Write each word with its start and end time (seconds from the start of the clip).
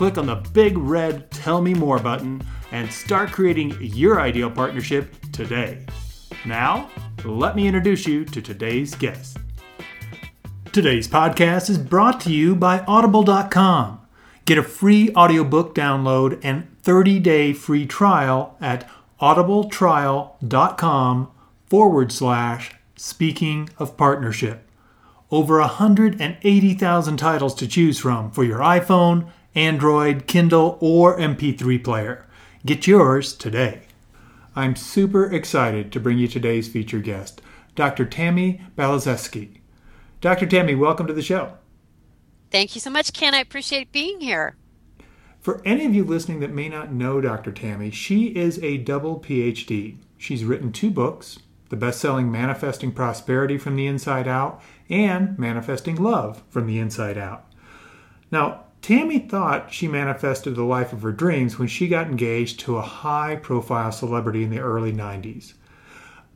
click 0.00 0.16
on 0.16 0.24
the 0.24 0.48
big 0.54 0.78
red 0.78 1.30
Tell 1.30 1.60
Me 1.60 1.74
More 1.74 1.98
button, 1.98 2.42
and 2.72 2.90
start 2.90 3.32
creating 3.32 3.76
your 3.82 4.18
ideal 4.18 4.50
partnership 4.50 5.14
today. 5.30 5.84
Now, 6.46 6.88
let 7.22 7.54
me 7.54 7.66
introduce 7.66 8.06
you 8.06 8.24
to 8.24 8.40
today's 8.40 8.94
guest. 8.94 9.36
Today's 10.72 11.06
podcast 11.06 11.68
is 11.68 11.76
brought 11.76 12.18
to 12.22 12.32
you 12.32 12.56
by 12.56 12.78
Audible.com. 12.88 14.00
Get 14.46 14.56
a 14.56 14.62
free 14.62 15.12
audiobook 15.14 15.74
download 15.74 16.40
and 16.42 16.74
30 16.80 17.18
day 17.18 17.52
free 17.52 17.84
trial 17.84 18.56
at 18.58 18.88
audibletrial.com 19.20 21.30
forward 21.66 22.10
slash 22.10 22.72
speaking 22.96 23.68
of 23.78 23.98
partnership. 23.98 24.66
Over 25.30 25.60
180,000 25.60 27.16
titles 27.18 27.54
to 27.56 27.68
choose 27.68 27.98
from 27.98 28.30
for 28.30 28.44
your 28.44 28.60
iPhone, 28.60 29.30
Android, 29.54 30.26
Kindle, 30.26 30.78
or 30.80 31.18
MP3 31.18 31.82
player. 31.82 32.26
Get 32.64 32.86
yours 32.86 33.34
today. 33.34 33.82
I'm 34.54 34.76
super 34.76 35.32
excited 35.32 35.92
to 35.92 36.00
bring 36.00 36.18
you 36.18 36.28
today's 36.28 36.68
featured 36.68 37.04
guest, 37.04 37.40
Dr. 37.74 38.04
Tammy 38.04 38.60
Baliszewski. 38.76 39.58
Dr. 40.20 40.46
Tammy, 40.46 40.74
welcome 40.74 41.06
to 41.06 41.12
the 41.12 41.22
show. 41.22 41.54
Thank 42.50 42.74
you 42.74 42.80
so 42.80 42.90
much, 42.90 43.12
Ken. 43.12 43.34
I 43.34 43.40
appreciate 43.40 43.92
being 43.92 44.20
here. 44.20 44.56
For 45.40 45.62
any 45.64 45.86
of 45.86 45.94
you 45.94 46.04
listening 46.04 46.40
that 46.40 46.52
may 46.52 46.68
not 46.68 46.92
know 46.92 47.20
Dr. 47.20 47.52
Tammy, 47.52 47.90
she 47.90 48.26
is 48.26 48.62
a 48.62 48.76
double 48.76 49.18
PhD. 49.20 49.96
She's 50.18 50.44
written 50.44 50.72
two 50.72 50.90
books 50.90 51.38
the 51.70 51.76
best 51.76 52.00
selling 52.00 52.30
Manifesting 52.30 52.90
Prosperity 52.90 53.56
from 53.56 53.76
the 53.76 53.86
Inside 53.86 54.26
Out 54.26 54.60
and 54.88 55.38
Manifesting 55.38 55.94
Love 55.94 56.42
from 56.50 56.66
the 56.66 56.80
Inside 56.80 57.16
Out. 57.16 57.44
Now, 58.32 58.64
Tammy 58.82 59.18
thought 59.18 59.72
she 59.72 59.86
manifested 59.86 60.54
the 60.54 60.64
life 60.64 60.92
of 60.92 61.02
her 61.02 61.12
dreams 61.12 61.58
when 61.58 61.68
she 61.68 61.86
got 61.86 62.06
engaged 62.06 62.60
to 62.60 62.78
a 62.78 62.82
high 62.82 63.36
profile 63.36 63.92
celebrity 63.92 64.42
in 64.42 64.50
the 64.50 64.58
early 64.58 64.92
90s. 64.92 65.52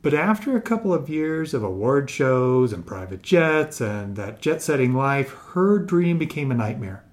But 0.01 0.13
after 0.13 0.55
a 0.55 0.61
couple 0.61 0.93
of 0.93 1.09
years 1.09 1.55
of 1.55 1.63
award 1.63 2.11
shows 2.11 2.71
and 2.71 2.85
private 2.85 3.23
jets 3.23 3.81
and 3.81 4.15
that 4.15 4.39
jet 4.41 4.61
setting 4.61 4.93
life, 4.93 5.31
her 5.53 5.79
dream 5.79 6.19
became 6.19 6.51
a 6.51 6.55
nightmare. 6.55 7.03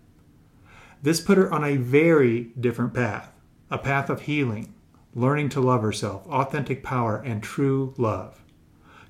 This 1.02 1.20
put 1.20 1.38
her 1.38 1.52
on 1.52 1.64
a 1.64 1.76
very 1.76 2.52
different 2.60 2.92
path 2.94 3.30
a 3.70 3.78
path 3.78 4.10
of 4.10 4.20
healing, 4.22 4.74
learning 5.14 5.48
to 5.48 5.58
love 5.58 5.80
herself, 5.80 6.26
authentic 6.26 6.82
power, 6.82 7.16
and 7.16 7.42
true 7.42 7.94
love. 7.96 8.42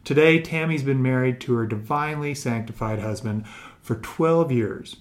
Today, 0.05 0.41
Tammy's 0.41 0.85
been 0.85 1.03
married 1.03 1.41
to 1.41 1.55
her 1.55 1.67
divinely 1.67 2.33
sanctified 2.33 3.01
husband 3.01 3.45
for 3.81 3.97
12 3.97 4.53
years 4.53 4.97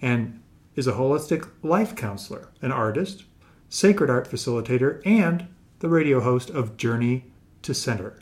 and 0.00 0.40
is 0.74 0.86
a 0.86 0.92
holistic 0.92 1.48
life 1.62 1.94
counselor, 1.94 2.48
an 2.62 2.72
artist, 2.72 3.24
sacred 3.68 4.10
art 4.10 4.28
facilitator, 4.28 5.00
and 5.06 5.46
the 5.80 5.88
radio 5.88 6.20
host 6.20 6.50
of 6.50 6.76
Journey 6.76 7.32
to 7.62 7.74
center 7.74 8.18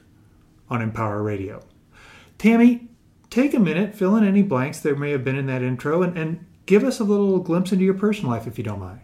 on 0.69 0.83
Empower 0.83 1.23
Radio. 1.23 1.63
Tammy, 2.39 2.89
take 3.31 3.55
a 3.55 3.61
minute, 3.61 3.95
fill 3.95 4.17
in 4.17 4.25
any 4.25 4.43
blanks 4.43 4.81
there 4.81 4.97
may 4.97 5.11
have 5.11 5.25
been 5.25 5.37
in 5.37 5.47
that 5.47 5.63
intro, 5.63 6.03
and, 6.03 6.17
and 6.17 6.47
give 6.67 6.85
us 6.85 7.01
a 7.01 7.05
little 7.05 7.39
glimpse 7.39 7.73
into 7.73 7.85
your 7.85 7.95
personal 7.95 8.31
life 8.31 8.47
if 8.47 8.59
you 8.59 8.65
don't 8.65 8.81
mind. 8.81 9.01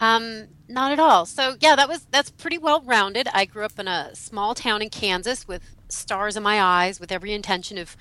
Um, 0.00 0.48
not 0.68 0.92
at 0.92 0.98
all. 0.98 1.26
So 1.26 1.56
yeah, 1.60 1.76
that 1.76 1.88
was 1.88 2.06
that's 2.10 2.30
pretty 2.30 2.58
well 2.58 2.80
rounded. 2.82 3.28
I 3.34 3.44
grew 3.44 3.64
up 3.64 3.78
in 3.78 3.86
a 3.86 4.14
small 4.14 4.54
town 4.54 4.80
in 4.82 4.88
Kansas 4.88 5.46
with 5.46 5.76
stars 5.88 6.36
in 6.36 6.42
my 6.42 6.60
eyes, 6.60 6.98
with 6.98 7.12
every 7.12 7.32
intention 7.32 7.76
of 7.76 7.96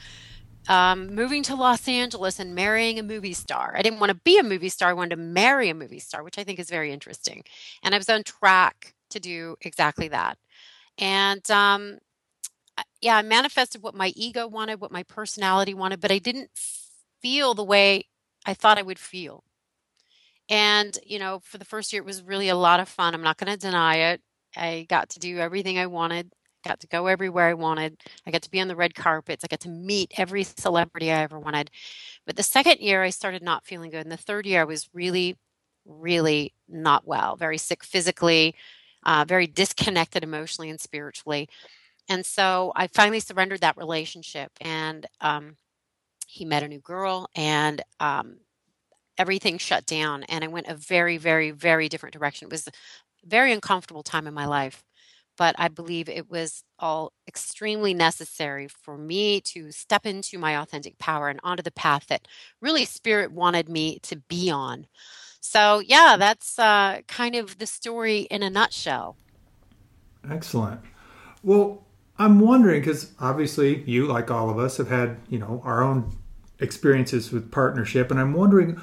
um, 0.69 1.16
moving 1.16 1.44
to 1.46 1.56
Los 1.56 1.88
Angeles 1.90 2.40
and 2.40 2.56
marrying 2.56 3.00
a 3.00 3.03
movie 3.03 3.34
star. 3.34 3.75
I 3.78 3.84
didn't 3.84 4.00
want 4.00 4.12
to 4.12 4.16
be 4.24 4.40
a 4.40 4.44
movie 4.44 4.69
star; 4.69 4.91
I 4.91 4.94
wanted 4.94 5.18
to 5.18 5.22
marry 5.22 5.69
a 5.69 5.75
movie 5.75 6.00
star, 6.00 6.24
which 6.24 6.40
I 6.40 6.46
think 6.46 6.59
is 6.59 6.69
very 6.72 6.94
interesting. 6.94 7.44
And 7.84 7.96
I 7.96 8.00
was 8.00 8.09
on 8.09 8.24
track 8.24 8.96
to 9.12 9.19
do 9.19 9.57
exactly 9.62 10.09
that. 10.09 10.38
And 11.00 11.50
um, 11.52 12.00
yeah, 13.02 13.18
I 13.18 13.22
manifested 13.22 13.81
what 13.81 13.96
my 13.96 14.12
ego 14.16 14.47
wanted, 14.47 14.81
what 14.81 14.91
my 14.91 15.03
personality 15.03 15.74
wanted, 15.74 16.00
but 16.02 16.12
I 16.12 16.19
didn't 16.19 16.52
feel 17.22 17.53
the 17.53 17.63
way 17.63 18.06
I 18.46 18.53
thought 18.53 18.78
I 18.78 18.84
would 18.84 19.00
feel. 19.00 19.44
And, 20.50 20.97
you 21.06 21.19
know, 21.19 21.40
for 21.44 21.57
the 21.57 21.66
first 21.66 21.94
year, 21.94 22.01
it 22.01 22.06
was 22.06 22.24
really 22.24 22.50
a 22.50 22.56
lot 22.56 22.80
of 22.80 22.90
fun. 22.90 23.13
I'm 23.13 23.22
not 23.22 23.38
going 23.38 23.51
to 23.51 23.57
deny 23.57 23.97
it. 24.12 24.22
I 24.56 24.86
got 24.90 25.09
to 25.09 25.19
do 25.19 25.38
everything 25.38 25.78
I 25.78 25.86
wanted, 25.86 26.31
got 26.64 26.80
to 26.81 26.88
go 26.88 27.08
everywhere 27.08 27.47
I 27.47 27.53
wanted. 27.53 27.97
I 28.25 28.31
got 28.31 28.42
to 28.44 28.52
be 28.52 28.62
on 28.62 28.68
the 28.68 28.75
red 28.75 28.96
carpets. 28.96 29.44
I 29.44 29.47
got 29.47 29.62
to 29.62 29.70
meet 29.70 30.14
every 30.18 30.44
celebrity 30.44 31.12
I 31.12 31.22
ever 31.22 31.40
wanted. 31.40 31.72
But 32.25 32.36
the 32.36 32.44
second 32.44 32.80
year, 32.80 33.03
I 33.03 33.09
started 33.09 33.42
not 33.44 33.66
feeling 33.66 33.92
good. 33.92 34.02
And 34.02 34.12
the 34.12 34.18
third 34.18 34.46
year, 34.46 34.62
I 34.62 34.66
was 34.66 34.90
really, 34.94 35.38
really 35.86 36.53
not 36.68 37.08
well, 37.08 37.36
very 37.36 37.58
sick 37.58 37.84
physically, 37.84 38.56
uh, 39.06 39.25
very 39.28 39.48
disconnected 39.48 40.24
emotionally 40.24 40.69
and 40.69 40.80
spiritually. 40.80 41.50
And 42.09 42.25
so 42.25 42.74
I 42.75 42.88
finally 42.88 43.19
surrendered 43.19 43.62
that 43.62 43.78
relationship, 43.78 44.52
and 44.62 45.06
um, 45.22 45.58
he 46.28 46.44
met 46.44 46.64
a 46.64 46.68
new 46.68 46.80
girl, 46.80 47.30
and 47.36 47.81
um, 48.00 48.38
everything 49.18 49.59
shut 49.59 49.86
down. 49.86 50.24
And 50.24 50.44
I 50.44 50.48
went 50.48 50.68
a 50.68 50.75
very, 50.75 51.18
very, 51.18 51.52
very 51.52 51.88
different 51.88 52.14
direction. 52.14 52.48
It 52.48 52.52
was 52.52 52.68
a 52.68 52.72
very 53.25 53.53
uncomfortable 53.53 54.02
time 54.02 54.25
in 54.25 54.34
my 54.34 54.46
life, 54.46 54.84
but 55.40 55.56
I 55.58 55.70
believe 55.70 56.10
it 56.10 56.30
was 56.30 56.66
all 56.80 57.14
extremely 57.26 57.94
necessary 57.94 58.68
for 58.68 58.98
me 58.98 59.40
to 59.42 59.72
step 59.72 60.06
into 60.06 60.38
my 60.38 60.60
authentic 60.60 61.00
power 61.00 61.30
and 61.30 61.40
onto 61.46 61.64
the 61.64 61.72
path 61.72 62.08
that 62.08 62.28
really 62.62 62.84
Spirit 62.84 63.32
wanted 63.32 63.70
me 63.70 64.00
to 64.00 64.18
be 64.18 64.52
on. 64.52 64.86
So, 65.40 65.80
yeah, 65.80 66.18
that's 66.20 66.60
uh, 66.60 67.04
kind 67.08 67.36
of 67.36 67.58
the 67.58 67.66
story 67.66 68.24
in 68.24 68.44
a 68.44 68.50
nutshell. 68.50 69.16
Excellent. 70.30 70.82
Well, 71.42 71.86
I'm 72.18 72.42
wondering 72.42 72.82
because 72.82 73.14
obviously 73.22 73.82
you, 73.84 74.08
like 74.08 74.30
all 74.30 74.50
of 74.50 74.60
us, 74.60 74.76
have 74.76 74.90
had 74.90 75.16
you 75.30 75.40
know 75.40 75.62
our 75.64 75.82
own 75.82 76.18
experiences 76.60 77.32
with 77.32 77.50
partnership, 77.50 78.12
and 78.12 78.20
I'm 78.20 78.34
wondering 78.34 78.82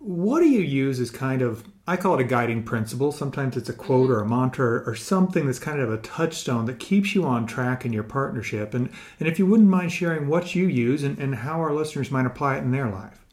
what 0.00 0.40
do 0.40 0.46
you 0.50 0.60
use 0.60 1.00
as 1.00 1.10
kind 1.10 1.40
of 1.40 1.64
I 1.86 1.96
call 1.96 2.14
it 2.14 2.20
a 2.22 2.24
guiding 2.24 2.62
principle. 2.62 3.12
Sometimes 3.12 3.56
it's 3.56 3.68
a 3.68 3.74
quote 3.74 4.10
or 4.10 4.20
a 4.20 4.22
mm-hmm. 4.22 4.30
mantra 4.30 4.82
or 4.86 4.94
something 4.94 5.46
that's 5.46 5.58
kind 5.58 5.80
of 5.80 5.92
a 5.92 5.98
touchstone 5.98 6.64
that 6.66 6.78
keeps 6.78 7.14
you 7.14 7.24
on 7.24 7.46
track 7.46 7.84
in 7.84 7.92
your 7.92 8.04
partnership. 8.04 8.72
And 8.72 8.90
and 9.20 9.28
if 9.28 9.38
you 9.38 9.46
wouldn't 9.46 9.68
mind 9.68 9.92
sharing 9.92 10.28
what 10.28 10.54
you 10.54 10.66
use 10.66 11.02
and, 11.02 11.18
and 11.18 11.34
how 11.34 11.60
our 11.60 11.74
listeners 11.74 12.10
might 12.10 12.26
apply 12.26 12.56
it 12.56 12.62
in 12.62 12.70
their 12.70 12.90
life. 12.90 13.24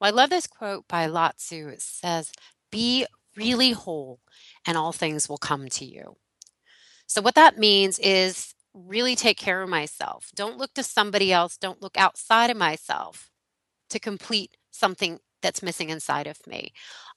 Well, 0.00 0.08
I 0.08 0.10
love 0.10 0.30
this 0.30 0.46
quote 0.46 0.86
by 0.88 1.06
Lao 1.06 1.30
Tzu. 1.36 1.68
It 1.68 1.80
says, 1.80 2.32
Be 2.70 3.06
really 3.36 3.72
whole, 3.72 4.20
and 4.66 4.76
all 4.76 4.92
things 4.92 5.28
will 5.28 5.38
come 5.38 5.68
to 5.68 5.84
you. 5.84 6.16
So, 7.06 7.22
what 7.22 7.36
that 7.36 7.58
means 7.58 7.98
is 8.00 8.54
really 8.74 9.16
take 9.16 9.38
care 9.38 9.62
of 9.62 9.68
myself. 9.68 10.30
Don't 10.34 10.58
look 10.58 10.74
to 10.74 10.82
somebody 10.82 11.32
else. 11.32 11.56
Don't 11.56 11.80
look 11.80 11.96
outside 11.96 12.50
of 12.50 12.56
myself 12.56 13.30
to 13.90 13.98
complete 13.98 14.56
something 14.70 15.20
that's 15.46 15.62
missing 15.62 15.90
inside 15.90 16.26
of 16.26 16.44
me. 16.46 16.72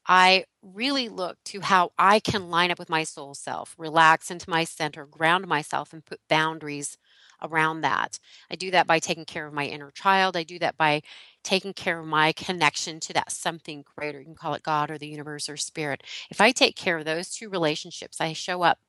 I 0.07 0.45
really 0.61 1.09
look 1.09 1.37
to 1.45 1.61
how 1.61 1.91
I 1.97 2.19
can 2.19 2.49
line 2.49 2.71
up 2.71 2.79
with 2.79 2.89
my 2.89 3.03
soul 3.03 3.33
self, 3.33 3.75
relax 3.77 4.31
into 4.31 4.49
my 4.49 4.63
center, 4.63 5.05
ground 5.05 5.47
myself, 5.47 5.93
and 5.93 6.05
put 6.05 6.19
boundaries 6.29 6.97
around 7.41 7.81
that. 7.81 8.19
I 8.51 8.55
do 8.55 8.69
that 8.71 8.85
by 8.87 8.99
taking 8.99 9.25
care 9.25 9.47
of 9.47 9.53
my 9.53 9.65
inner 9.65 9.91
child. 9.91 10.37
I 10.37 10.43
do 10.43 10.59
that 10.59 10.77
by 10.77 11.01
taking 11.43 11.73
care 11.73 11.99
of 11.99 12.05
my 12.05 12.31
connection 12.33 12.99
to 13.01 13.13
that 13.13 13.31
something 13.31 13.83
greater. 13.95 14.19
You 14.19 14.25
can 14.25 14.35
call 14.35 14.53
it 14.53 14.63
God 14.63 14.91
or 14.91 14.97
the 14.97 15.07
universe 15.07 15.49
or 15.49 15.57
spirit. 15.57 16.03
If 16.29 16.41
I 16.41 16.51
take 16.51 16.75
care 16.75 16.97
of 16.97 17.05
those 17.05 17.29
two 17.29 17.49
relationships, 17.49 18.21
I 18.21 18.33
show 18.33 18.61
up 18.61 18.79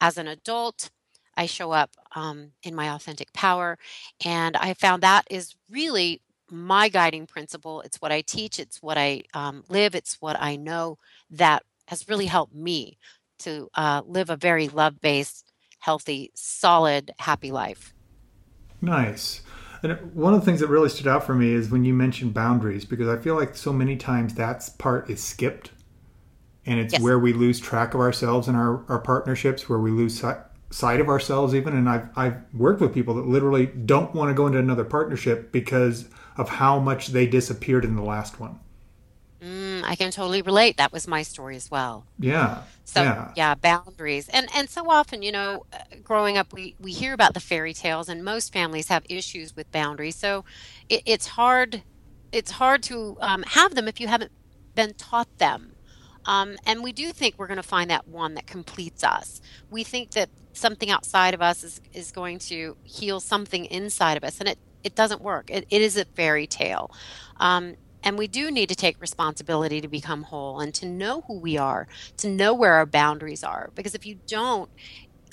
as 0.00 0.18
an 0.18 0.28
adult. 0.28 0.90
I 1.36 1.46
show 1.46 1.70
up 1.72 1.90
um, 2.14 2.52
in 2.62 2.74
my 2.74 2.90
authentic 2.90 3.32
power. 3.32 3.78
And 4.24 4.56
I 4.56 4.74
found 4.74 5.02
that 5.02 5.26
is 5.30 5.54
really 5.70 6.20
my 6.50 6.88
guiding 6.88 7.26
principle. 7.26 7.80
It's 7.82 7.98
what 7.98 8.12
I 8.12 8.22
teach, 8.22 8.58
it's 8.58 8.82
what 8.82 8.98
I 8.98 9.22
um, 9.34 9.64
live, 9.68 9.94
it's 9.94 10.16
what 10.20 10.36
I 10.40 10.56
know 10.56 10.98
that 11.30 11.62
has 11.88 12.08
really 12.08 12.26
helped 12.26 12.54
me 12.54 12.98
to 13.40 13.68
uh, 13.74 14.02
live 14.06 14.30
a 14.30 14.36
very 14.36 14.68
love 14.68 15.00
based, 15.00 15.52
healthy, 15.80 16.30
solid, 16.34 17.12
happy 17.18 17.50
life. 17.50 17.92
Nice. 18.80 19.42
And 19.82 19.92
one 20.14 20.34
of 20.34 20.40
the 20.40 20.46
things 20.46 20.60
that 20.60 20.68
really 20.68 20.88
stood 20.88 21.06
out 21.06 21.24
for 21.24 21.34
me 21.34 21.52
is 21.52 21.70
when 21.70 21.84
you 21.84 21.94
mentioned 21.94 22.34
boundaries, 22.34 22.84
because 22.84 23.08
I 23.08 23.16
feel 23.16 23.34
like 23.34 23.56
so 23.56 23.72
many 23.72 23.96
times 23.96 24.34
that 24.34 24.68
part 24.78 25.08
is 25.08 25.22
skipped 25.22 25.70
and 26.66 26.78
it's 26.78 26.92
Yes. 26.92 27.02
where 27.02 27.18
we 27.18 27.32
lose 27.32 27.58
track 27.58 27.94
of 27.94 28.00
ourselves 28.00 28.46
and 28.46 28.56
our, 28.56 28.84
our 28.88 28.98
partnerships, 28.98 29.68
where 29.68 29.78
we 29.78 29.90
lose 29.90 30.20
si- 30.20 30.32
sight 30.70 31.00
of 31.00 31.08
ourselves 31.08 31.54
even. 31.54 31.74
And 31.74 31.88
I've, 31.88 32.08
I've 32.14 32.36
worked 32.52 32.82
with 32.82 32.92
people 32.92 33.14
that 33.14 33.26
literally 33.26 33.66
don't 33.66 34.14
want 34.14 34.28
to 34.28 34.34
go 34.34 34.46
into 34.46 34.58
another 34.58 34.84
partnership 34.84 35.50
because 35.50 36.08
of 36.36 36.48
how 36.48 36.78
much 36.78 37.08
they 37.08 37.26
disappeared 37.26 37.84
in 37.84 37.96
the 37.96 38.02
last 38.02 38.40
one. 38.40 38.58
Mm, 39.42 39.82
I 39.84 39.96
can 39.96 40.10
totally 40.10 40.42
relate. 40.42 40.76
That 40.76 40.92
was 40.92 41.08
my 41.08 41.22
story 41.22 41.56
as 41.56 41.70
well. 41.70 42.04
Yeah. 42.18 42.62
So 42.84 43.02
yeah. 43.02 43.32
yeah, 43.36 43.54
boundaries, 43.54 44.28
and 44.28 44.48
and 44.54 44.68
so 44.68 44.90
often, 44.90 45.22
you 45.22 45.32
know, 45.32 45.64
uh, 45.72 45.78
growing 46.04 46.36
up, 46.36 46.52
we 46.52 46.74
we 46.78 46.92
hear 46.92 47.14
about 47.14 47.32
the 47.32 47.40
fairy 47.40 47.72
tales, 47.72 48.08
and 48.08 48.22
most 48.22 48.52
families 48.52 48.88
have 48.88 49.04
issues 49.08 49.56
with 49.56 49.70
boundaries. 49.72 50.16
So 50.16 50.44
it, 50.90 51.02
it's 51.06 51.28
hard, 51.28 51.82
it's 52.32 52.50
hard 52.50 52.82
to 52.84 53.16
um, 53.20 53.44
have 53.44 53.74
them 53.74 53.88
if 53.88 53.98
you 53.98 54.08
haven't 54.08 54.32
been 54.74 54.92
taught 54.94 55.38
them. 55.38 55.72
Um, 56.26 56.56
and 56.66 56.82
we 56.82 56.92
do 56.92 57.12
think 57.12 57.36
we're 57.38 57.46
going 57.46 57.56
to 57.56 57.62
find 57.62 57.88
that 57.90 58.06
one 58.06 58.34
that 58.34 58.46
completes 58.46 59.02
us. 59.02 59.40
We 59.70 59.84
think 59.84 60.10
that 60.10 60.28
something 60.52 60.90
outside 60.90 61.32
of 61.32 61.40
us 61.40 61.64
is 61.64 61.80
is 61.94 62.12
going 62.12 62.40
to 62.40 62.76
heal 62.82 63.20
something 63.20 63.64
inside 63.64 64.18
of 64.18 64.24
us, 64.24 64.38
and 64.38 64.48
it 64.50 64.58
it 64.84 64.94
doesn't 64.94 65.22
work. 65.22 65.50
It, 65.50 65.66
it 65.70 65.82
is 65.82 65.96
a 65.96 66.04
fairy 66.04 66.46
tale. 66.46 66.90
Um, 67.38 67.76
and 68.02 68.18
we 68.18 68.28
do 68.28 68.50
need 68.50 68.68
to 68.68 68.74
take 68.74 69.00
responsibility 69.00 69.80
to 69.80 69.88
become 69.88 70.24
whole 70.24 70.60
and 70.60 70.74
to 70.74 70.86
know 70.86 71.22
who 71.26 71.38
we 71.38 71.56
are 71.56 71.86
to 72.18 72.28
know 72.28 72.54
where 72.54 72.74
our 72.74 72.86
boundaries 72.86 73.44
are 73.44 73.70
because 73.74 73.94
if 73.94 74.06
you 74.06 74.20
don't 74.26 74.70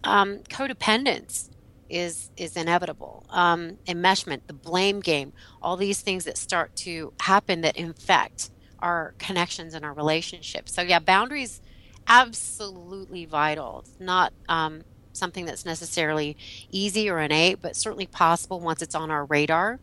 um, 0.03 0.39
codependence 0.49 1.49
is 1.89 2.31
is 2.35 2.55
inevitable 2.57 3.25
um, 3.29 3.77
enmeshment 3.87 4.41
the 4.47 4.53
blame 4.53 4.99
game 4.99 5.31
all 5.61 5.77
these 5.77 6.01
things 6.01 6.25
that 6.25 6.37
start 6.37 6.75
to 6.75 7.13
happen 7.21 7.61
that 7.61 7.77
infect 7.77 8.51
our 8.79 9.15
connections 9.17 9.73
and 9.73 9.85
our 9.85 9.93
relationships 9.93 10.73
so 10.73 10.81
yeah 10.81 10.99
boundaries 10.99 11.61
absolutely 12.07 13.25
vital 13.25 13.79
it's 13.79 13.99
not 13.99 14.33
um, 14.49 14.81
something 15.17 15.45
that's 15.45 15.65
necessarily 15.65 16.37
easy 16.71 17.09
or 17.09 17.19
innate 17.19 17.61
but 17.61 17.75
certainly 17.75 18.05
possible 18.05 18.59
once 18.59 18.81
it's 18.81 18.95
on 18.95 19.11
our 19.11 19.25
radar 19.25 19.79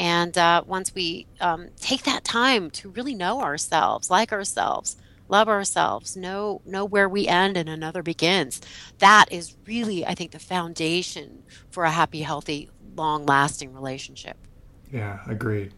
and 0.00 0.38
uh, 0.38 0.62
once 0.66 0.94
we 0.94 1.26
um, 1.42 1.68
take 1.78 2.04
that 2.04 2.24
time 2.24 2.70
to 2.70 2.88
really 2.88 3.14
know 3.14 3.42
ourselves, 3.42 4.08
like 4.08 4.32
ourselves, 4.32 4.96
love 5.28 5.46
ourselves, 5.46 6.16
know 6.16 6.62
know 6.64 6.86
where 6.86 7.06
we 7.06 7.28
end 7.28 7.58
and 7.58 7.68
another 7.68 8.02
begins, 8.02 8.62
that 8.98 9.26
is 9.30 9.56
really, 9.66 10.06
I 10.06 10.14
think, 10.14 10.30
the 10.30 10.38
foundation 10.38 11.42
for 11.70 11.84
a 11.84 11.90
happy, 11.90 12.22
healthy, 12.22 12.70
long-lasting 12.96 13.74
relationship. 13.74 14.38
Yeah, 14.90 15.20
agreed. 15.26 15.74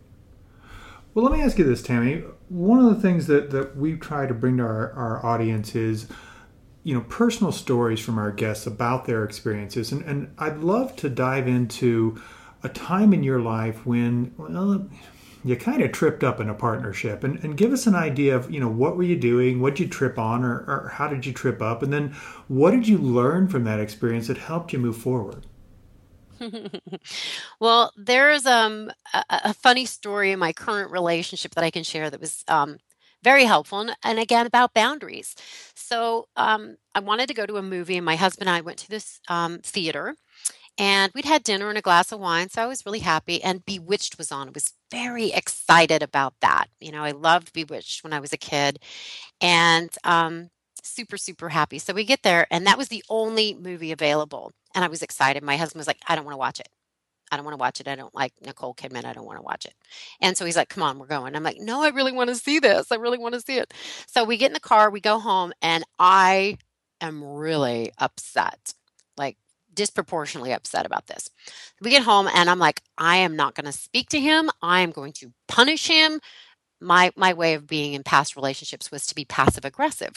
Well, 1.15 1.25
let 1.25 1.37
me 1.37 1.43
ask 1.43 1.59
you 1.59 1.65
this, 1.65 1.83
Tammy. 1.83 2.23
One 2.49 2.79
of 2.79 2.95
the 2.95 3.01
things 3.01 3.27
that, 3.27 3.51
that 3.51 3.77
we 3.77 3.97
try 3.97 4.27
to 4.27 4.33
bring 4.33 4.59
to 4.59 4.63
our, 4.63 4.93
our 4.93 5.27
audience 5.27 5.75
is, 5.75 6.07
you 6.85 6.95
know, 6.95 7.03
personal 7.03 7.53
stories 7.53 8.01
from 8.01 8.19
our 8.19 8.31
guests 8.31 8.67
about 8.67 9.05
their 9.05 9.25
experiences. 9.25 9.93
And, 9.93 10.03
and 10.05 10.35
I'd 10.39 10.59
love 10.59 10.97
to 10.97 11.09
dive 11.09 11.47
into 11.47 12.21
a 12.63 12.69
time 12.69 13.13
in 13.13 13.23
your 13.23 13.41
life 13.41 13.87
when, 13.87 14.35
well, 14.37 14.89
you 15.45 15.57
kind 15.57 15.83
of 15.83 15.93
tripped 15.93 16.23
up 16.23 16.41
in 16.41 16.49
a 16.49 16.55
partnership 16.55 17.25
and, 17.25 17.43
and 17.45 17.57
give 17.57 17.73
us 17.73 17.87
an 17.87 17.95
idea 17.95 18.37
of, 18.37 18.51
you 18.51 18.61
know, 18.61 18.69
what 18.69 18.97
were 18.97 19.03
you 19.03 19.17
doing? 19.17 19.61
What 19.61 19.75
did 19.75 19.85
you 19.85 19.89
trip 19.89 20.19
on 20.19 20.45
or, 20.45 20.59
or 20.69 20.93
how 20.95 21.09
did 21.09 21.27
you 21.27 21.33
trip 21.33 21.61
up? 21.61 21.83
And 21.83 21.93
then 21.93 22.15
what 22.49 22.71
did 22.71 22.87
you 22.87 22.99
learn 22.99 23.49
from 23.49 23.65
that 23.65 23.81
experience 23.81 24.29
that 24.29 24.39
helped 24.39 24.73
you 24.73 24.79
move 24.79 24.97
forward? 24.97 25.47
well, 27.61 27.93
there's 27.97 28.47
um, 28.47 28.91
a, 29.13 29.25
a 29.29 29.55
funny 29.55 29.85
story 29.85 30.33
in 30.33 30.39
my 30.39 30.53
current 30.53 30.91
relationship 30.91 31.55
that 31.55 31.65
I 31.65 31.71
can 31.71 31.83
share 31.83 32.11
that 32.11 32.21
was 32.21 32.45
um, 32.49 32.79
very 33.23 33.45
helpful 33.45 33.81
and, 33.81 33.97
and 34.03 34.19
again 34.19 34.47
about 34.47 34.75
boundaries. 34.75 35.35
So 35.83 36.27
um, 36.37 36.77
I 36.95 37.01
wanted 37.01 37.29
to 37.29 37.35
go 37.35 37.47
to 37.47 37.57
a 37.57 37.63
movie, 37.63 37.97
and 37.97 38.07
my 38.07 38.17
husband 38.17 38.49
and 38.49 38.57
I 38.57 38.61
went 38.61 38.79
to 38.81 38.89
this 38.91 39.21
um, 39.29 39.59
theater 39.63 40.15
and 40.79 41.13
we'd 41.15 41.25
had 41.25 41.43
dinner 41.43 41.69
and 41.69 41.79
a 41.79 41.83
glass 41.83 42.13
of 42.13 42.21
wine 42.21 42.49
so 42.49 42.63
i 42.63 42.67
was 42.67 42.87
really 42.87 43.01
happy 43.01 43.43
and 43.43 43.65
bewitched 43.67 44.19
was 44.19 44.33
on. 44.33 44.49
I 44.49 44.53
was 44.55 44.73
very 44.91 45.33
excited 45.33 46.03
about 46.03 46.35
that 46.41 46.67
you 46.81 46.93
know 46.93 47.03
i 47.05 47.11
loved 47.13 47.53
bewitched 47.53 48.05
when 48.05 48.13
i 48.13 48.21
was 48.21 48.33
a 48.33 48.39
kid 48.39 48.79
and 49.41 49.91
um, 50.05 50.51
super 50.83 51.17
super 51.17 51.49
happy. 51.51 51.79
So 51.79 51.95
we 51.95 52.05
get 52.05 52.23
there 52.23 52.47
and 52.51 52.67
that 52.67 52.79
was 52.79 52.89
the 52.89 53.05
only 53.09 53.55
movie 53.55 53.93
available 53.93 54.53
and 54.75 54.85
i 54.85 54.89
was 54.89 55.03
excited. 55.03 55.43
My 55.43 55.57
husband 55.57 55.81
was 55.81 55.87
like 55.87 56.01
i 56.09 56.17
don't 56.17 56.25
want 56.25 56.35
to 56.35 56.39
watch 56.39 56.61
it 56.61 56.69
I 57.33 57.37
don't 57.37 57.47
want 57.47 57.55
to 57.55 57.61
watch 57.61 57.81
it. 57.81 57.89
I 57.89 57.97
don't 57.97 58.15
like 58.15 58.35
Nicole 58.45 58.75
Kidman. 58.75 59.07
I 59.07 59.15
don't 59.15 59.27
want 59.27 59.39
to 59.39 59.43
watch 59.43 59.65
it. 59.65 59.75
And 60.21 60.37
so 60.37 60.45
he's 60.45 60.57
like, 60.57 60.69
come 60.69 60.83
on, 60.85 60.99
we're 60.99 61.07
going. 61.07 61.35
I'm 61.35 61.43
like, 61.43 61.59
no, 61.59 61.83
I 61.83 61.89
really 61.89 62.13
want 62.13 62.31
to 62.31 62.37
see 62.37 62.61
this. 62.61 62.93
I 62.93 62.97
really 62.97 63.19
want 63.19 63.35
to 63.35 63.41
see 63.41 63.57
it. 63.59 63.73
So 64.07 64.23
we 64.25 64.37
get 64.37 64.49
in 64.49 64.55
the 64.55 64.61
car, 64.61 64.91
we 64.91 65.01
go 65.01 65.19
home, 65.19 65.53
and 65.63 65.83
I 65.99 66.59
am 67.01 67.25
really 67.25 67.91
upset. 67.99 68.75
Like, 69.17 69.39
disproportionately 69.75 70.53
upset 70.53 70.87
about 70.87 71.07
this. 71.07 71.31
We 71.81 71.91
get 71.91 72.03
home 72.03 72.29
and 72.35 72.51
I'm 72.51 72.59
like, 72.59 72.83
I 72.99 73.17
am 73.17 73.37
not 73.37 73.55
going 73.55 73.67
to 73.67 73.73
speak 73.73 74.11
to 74.11 74.21
him. 74.21 74.51
I 74.61 74.81
am 74.83 74.91
going 74.91 75.13
to 75.15 75.33
punish 75.49 75.87
him. 75.89 76.21
My 76.81 77.13
my 77.17 77.33
way 77.33 77.55
of 77.55 77.67
being 77.67 77.95
in 77.95 78.03
past 78.03 78.37
relationships 78.37 78.91
was 78.91 79.07
to 79.07 79.15
be 79.15 79.25
passive 79.25 79.65
aggressive. 79.65 80.13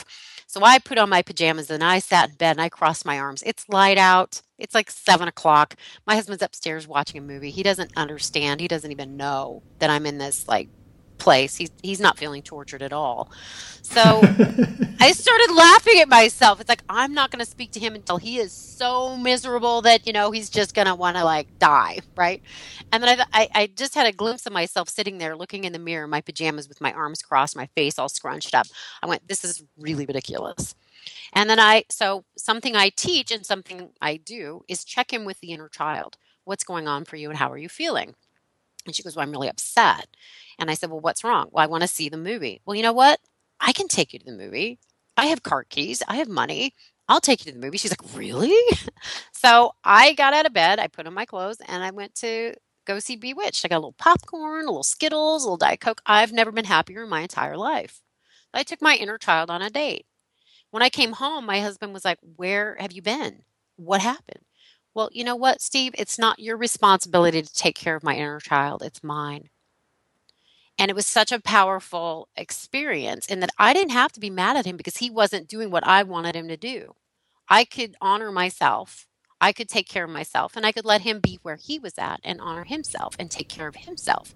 So 0.47 0.63
I 0.63 0.79
put 0.79 0.97
on 0.97 1.09
my 1.09 1.21
pajamas 1.21 1.69
and 1.69 1.83
I 1.83 1.99
sat 1.99 2.31
in 2.31 2.35
bed 2.35 2.51
and 2.51 2.61
I 2.61 2.69
crossed 2.69 3.05
my 3.05 3.19
arms. 3.19 3.43
It's 3.45 3.69
light 3.69 3.97
out. 3.97 4.41
It's 4.57 4.73
like 4.75 4.89
seven 4.89 5.27
o'clock. 5.27 5.75
My 6.07 6.15
husband's 6.15 6.43
upstairs 6.43 6.87
watching 6.87 7.17
a 7.17 7.23
movie. 7.23 7.51
He 7.51 7.63
doesn't 7.63 7.91
understand. 7.95 8.61
He 8.61 8.67
doesn't 8.67 8.91
even 8.91 9.17
know 9.17 9.63
that 9.79 9.89
I'm 9.89 10.05
in 10.05 10.17
this 10.17 10.47
like 10.47 10.69
place. 11.17 11.55
He's 11.55 11.71
he's 11.83 11.99
not 11.99 12.17
feeling 12.17 12.41
tortured 12.41 12.81
at 12.81 12.93
all. 12.93 13.31
So 13.81 14.01
I 14.99 15.11
started 15.11 15.53
laughing 15.53 15.99
at 16.01 16.09
myself. 16.09 16.59
It's 16.59 16.69
like 16.69 16.83
I'm 16.89 17.13
not 17.13 17.31
going 17.31 17.43
to 17.43 17.49
speak 17.49 17.71
to 17.71 17.79
him 17.79 17.95
until 17.95 18.17
he 18.17 18.39
is 18.39 18.51
so 18.51 19.15
miserable 19.17 19.81
that 19.83 20.07
you 20.07 20.13
know 20.13 20.31
he's 20.31 20.49
just 20.49 20.73
going 20.73 20.87
to 20.87 20.95
want 20.95 21.17
to 21.17 21.23
like 21.23 21.59
die, 21.59 21.99
right? 22.15 22.41
And 22.91 23.03
then 23.03 23.19
I, 23.19 23.25
I 23.33 23.49
I 23.55 23.67
just 23.67 23.95
had 23.95 24.07
a 24.07 24.11
glimpse 24.11 24.45
of 24.45 24.53
myself 24.53 24.89
sitting 24.89 25.17
there 25.17 25.35
looking 25.35 25.63
in 25.63 25.73
the 25.73 25.79
mirror 25.79 26.05
in 26.05 26.09
my 26.09 26.21
pajamas 26.21 26.67
with 26.69 26.81
my 26.81 26.93
arms 26.93 27.21
crossed, 27.21 27.55
my 27.55 27.67
face 27.75 27.99
all 27.99 28.09
scrunched 28.09 28.55
up. 28.55 28.67
I 29.03 29.07
went, 29.07 29.27
this 29.27 29.43
is 29.43 29.63
really 29.77 30.05
ridiculous. 30.05 30.75
And 31.33 31.49
then 31.49 31.59
I 31.59 31.85
so 31.89 32.25
something 32.37 32.75
I 32.75 32.89
teach 32.89 33.31
and 33.31 33.45
something 33.45 33.89
I 34.01 34.17
do 34.17 34.63
is 34.67 34.83
check 34.83 35.13
in 35.13 35.25
with 35.25 35.39
the 35.39 35.51
inner 35.51 35.69
child. 35.69 36.17
What's 36.45 36.63
going 36.63 36.87
on 36.87 37.05
for 37.05 37.15
you 37.15 37.29
and 37.29 37.37
how 37.37 37.51
are 37.51 37.57
you 37.57 37.69
feeling? 37.69 38.15
And 38.85 38.95
she 38.95 39.03
goes, 39.03 39.15
Well, 39.15 39.23
I'm 39.23 39.31
really 39.31 39.49
upset. 39.49 40.07
And 40.59 40.69
I 40.69 40.73
said, 40.73 40.89
Well, 40.89 40.99
what's 40.99 41.23
wrong? 41.23 41.49
Well, 41.51 41.63
I 41.63 41.67
want 41.67 41.81
to 41.83 41.87
see 41.87 42.09
the 42.09 42.17
movie. 42.17 42.61
Well, 42.65 42.75
you 42.75 42.83
know 42.83 42.93
what? 42.93 43.19
I 43.59 43.71
can 43.73 43.87
take 43.87 44.13
you 44.13 44.19
to 44.19 44.25
the 44.25 44.31
movie. 44.37 44.79
I 45.17 45.27
have 45.27 45.43
car 45.43 45.63
keys. 45.63 46.03
I 46.07 46.17
have 46.17 46.27
money. 46.27 46.73
I'll 47.07 47.21
take 47.21 47.45
you 47.45 47.51
to 47.51 47.57
the 47.57 47.63
movie. 47.65 47.77
She's 47.77 47.91
like, 47.91 48.15
Really? 48.15 48.55
so 49.33 49.73
I 49.83 50.13
got 50.13 50.33
out 50.33 50.45
of 50.45 50.53
bed. 50.53 50.79
I 50.79 50.87
put 50.87 51.07
on 51.07 51.13
my 51.13 51.25
clothes 51.25 51.57
and 51.67 51.83
I 51.83 51.91
went 51.91 52.15
to 52.15 52.53
go 52.85 52.99
see 52.99 53.15
Bewitched. 53.15 53.65
I 53.65 53.69
got 53.69 53.77
a 53.77 53.79
little 53.79 53.93
popcorn, 53.93 54.63
a 54.65 54.67
little 54.67 54.83
Skittles, 54.83 55.43
a 55.43 55.47
little 55.47 55.57
Diet 55.57 55.79
Coke. 55.81 56.01
I've 56.05 56.33
never 56.33 56.51
been 56.51 56.65
happier 56.65 57.03
in 57.03 57.09
my 57.09 57.21
entire 57.21 57.57
life. 57.57 58.01
I 58.53 58.63
took 58.63 58.81
my 58.81 58.95
inner 58.95 59.17
child 59.19 59.49
on 59.51 59.61
a 59.61 59.69
date. 59.69 60.05
When 60.71 60.83
I 60.83 60.89
came 60.89 61.13
home, 61.13 61.45
my 61.47 61.61
husband 61.61 61.93
was 61.93 62.05
like, 62.05 62.19
Where 62.37 62.77
have 62.79 62.93
you 62.93 63.01
been? 63.03 63.43
What 63.77 64.01
happened? 64.01 64.44
Well, 64.95 65.09
you 65.11 65.23
know 65.25 65.35
what, 65.35 65.61
Steve? 65.61 65.93
It's 65.97 66.17
not 66.17 66.39
your 66.39 66.57
responsibility 66.57 67.41
to 67.41 67.53
take 67.53 67.75
care 67.75 67.95
of 67.95 68.03
my 68.03 68.15
inner 68.15 68.39
child, 68.39 68.81
it's 68.81 69.03
mine. 69.03 69.49
And 70.79 70.89
it 70.89 70.95
was 70.95 71.07
such 71.07 71.31
a 71.31 71.39
powerful 71.39 72.27
experience 72.35 73.27
in 73.27 73.39
that 73.41 73.51
I 73.57 73.73
didn't 73.73 73.91
have 73.91 74.11
to 74.13 74.19
be 74.19 74.29
mad 74.29 74.57
at 74.57 74.65
him 74.65 74.77
because 74.77 74.97
he 74.97 75.09
wasn't 75.09 75.47
doing 75.47 75.69
what 75.69 75.85
I 75.85 76.03
wanted 76.03 76.35
him 76.35 76.47
to 76.47 76.57
do. 76.57 76.95
I 77.49 77.65
could 77.65 77.95
honor 78.01 78.31
myself. 78.31 79.07
I 79.39 79.53
could 79.53 79.69
take 79.69 79.87
care 79.87 80.05
of 80.05 80.09
myself 80.09 80.55
and 80.55 80.65
I 80.65 80.71
could 80.71 80.85
let 80.85 81.01
him 81.01 81.19
be 81.19 81.39
where 81.43 81.57
he 81.57 81.77
was 81.77 81.93
at 81.97 82.19
and 82.23 82.41
honor 82.41 82.63
himself 82.63 83.15
and 83.19 83.29
take 83.29 83.49
care 83.49 83.67
of 83.67 83.75
himself. 83.75 84.33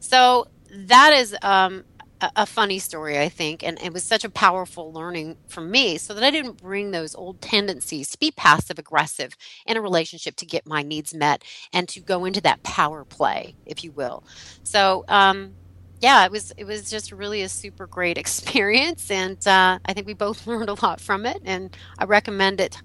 So 0.00 0.48
that 0.70 1.12
is 1.12 1.36
um, 1.42 1.84
a, 2.20 2.30
a 2.36 2.46
funny 2.46 2.78
story, 2.78 3.18
I 3.18 3.28
think. 3.28 3.62
And 3.64 3.78
it 3.82 3.92
was 3.92 4.04
such 4.04 4.24
a 4.24 4.30
powerful 4.30 4.92
learning 4.92 5.36
for 5.48 5.60
me 5.60 5.98
so 5.98 6.14
that 6.14 6.24
I 6.24 6.30
didn't 6.30 6.62
bring 6.62 6.90
those 6.90 7.14
old 7.14 7.40
tendencies 7.40 8.10
to 8.10 8.18
be 8.18 8.30
passive 8.30 8.78
aggressive 8.78 9.36
in 9.66 9.76
a 9.76 9.82
relationship 9.82 10.36
to 10.36 10.46
get 10.46 10.66
my 10.66 10.82
needs 10.82 11.14
met 11.14 11.44
and 11.72 11.88
to 11.90 12.00
go 12.00 12.24
into 12.24 12.40
that 12.42 12.62
power 12.62 13.04
play, 13.04 13.56
if 13.66 13.84
you 13.84 13.92
will. 13.92 14.24
So, 14.62 15.04
um, 15.08 15.54
yeah, 16.00 16.24
it 16.24 16.30
was 16.32 16.52
it 16.56 16.64
was 16.64 16.90
just 16.90 17.12
really 17.12 17.42
a 17.42 17.48
super 17.48 17.86
great 17.86 18.18
experience, 18.24 19.10
and 19.10 19.44
uh, 19.46 19.78
I 19.84 19.92
think 19.94 20.06
we 20.06 20.14
both 20.14 20.46
learned 20.48 20.68
a 20.70 20.74
lot 20.82 21.00
from 21.00 21.26
it. 21.26 21.42
And 21.44 21.76
I 21.98 22.04
recommend 22.04 22.60
it 22.60 22.78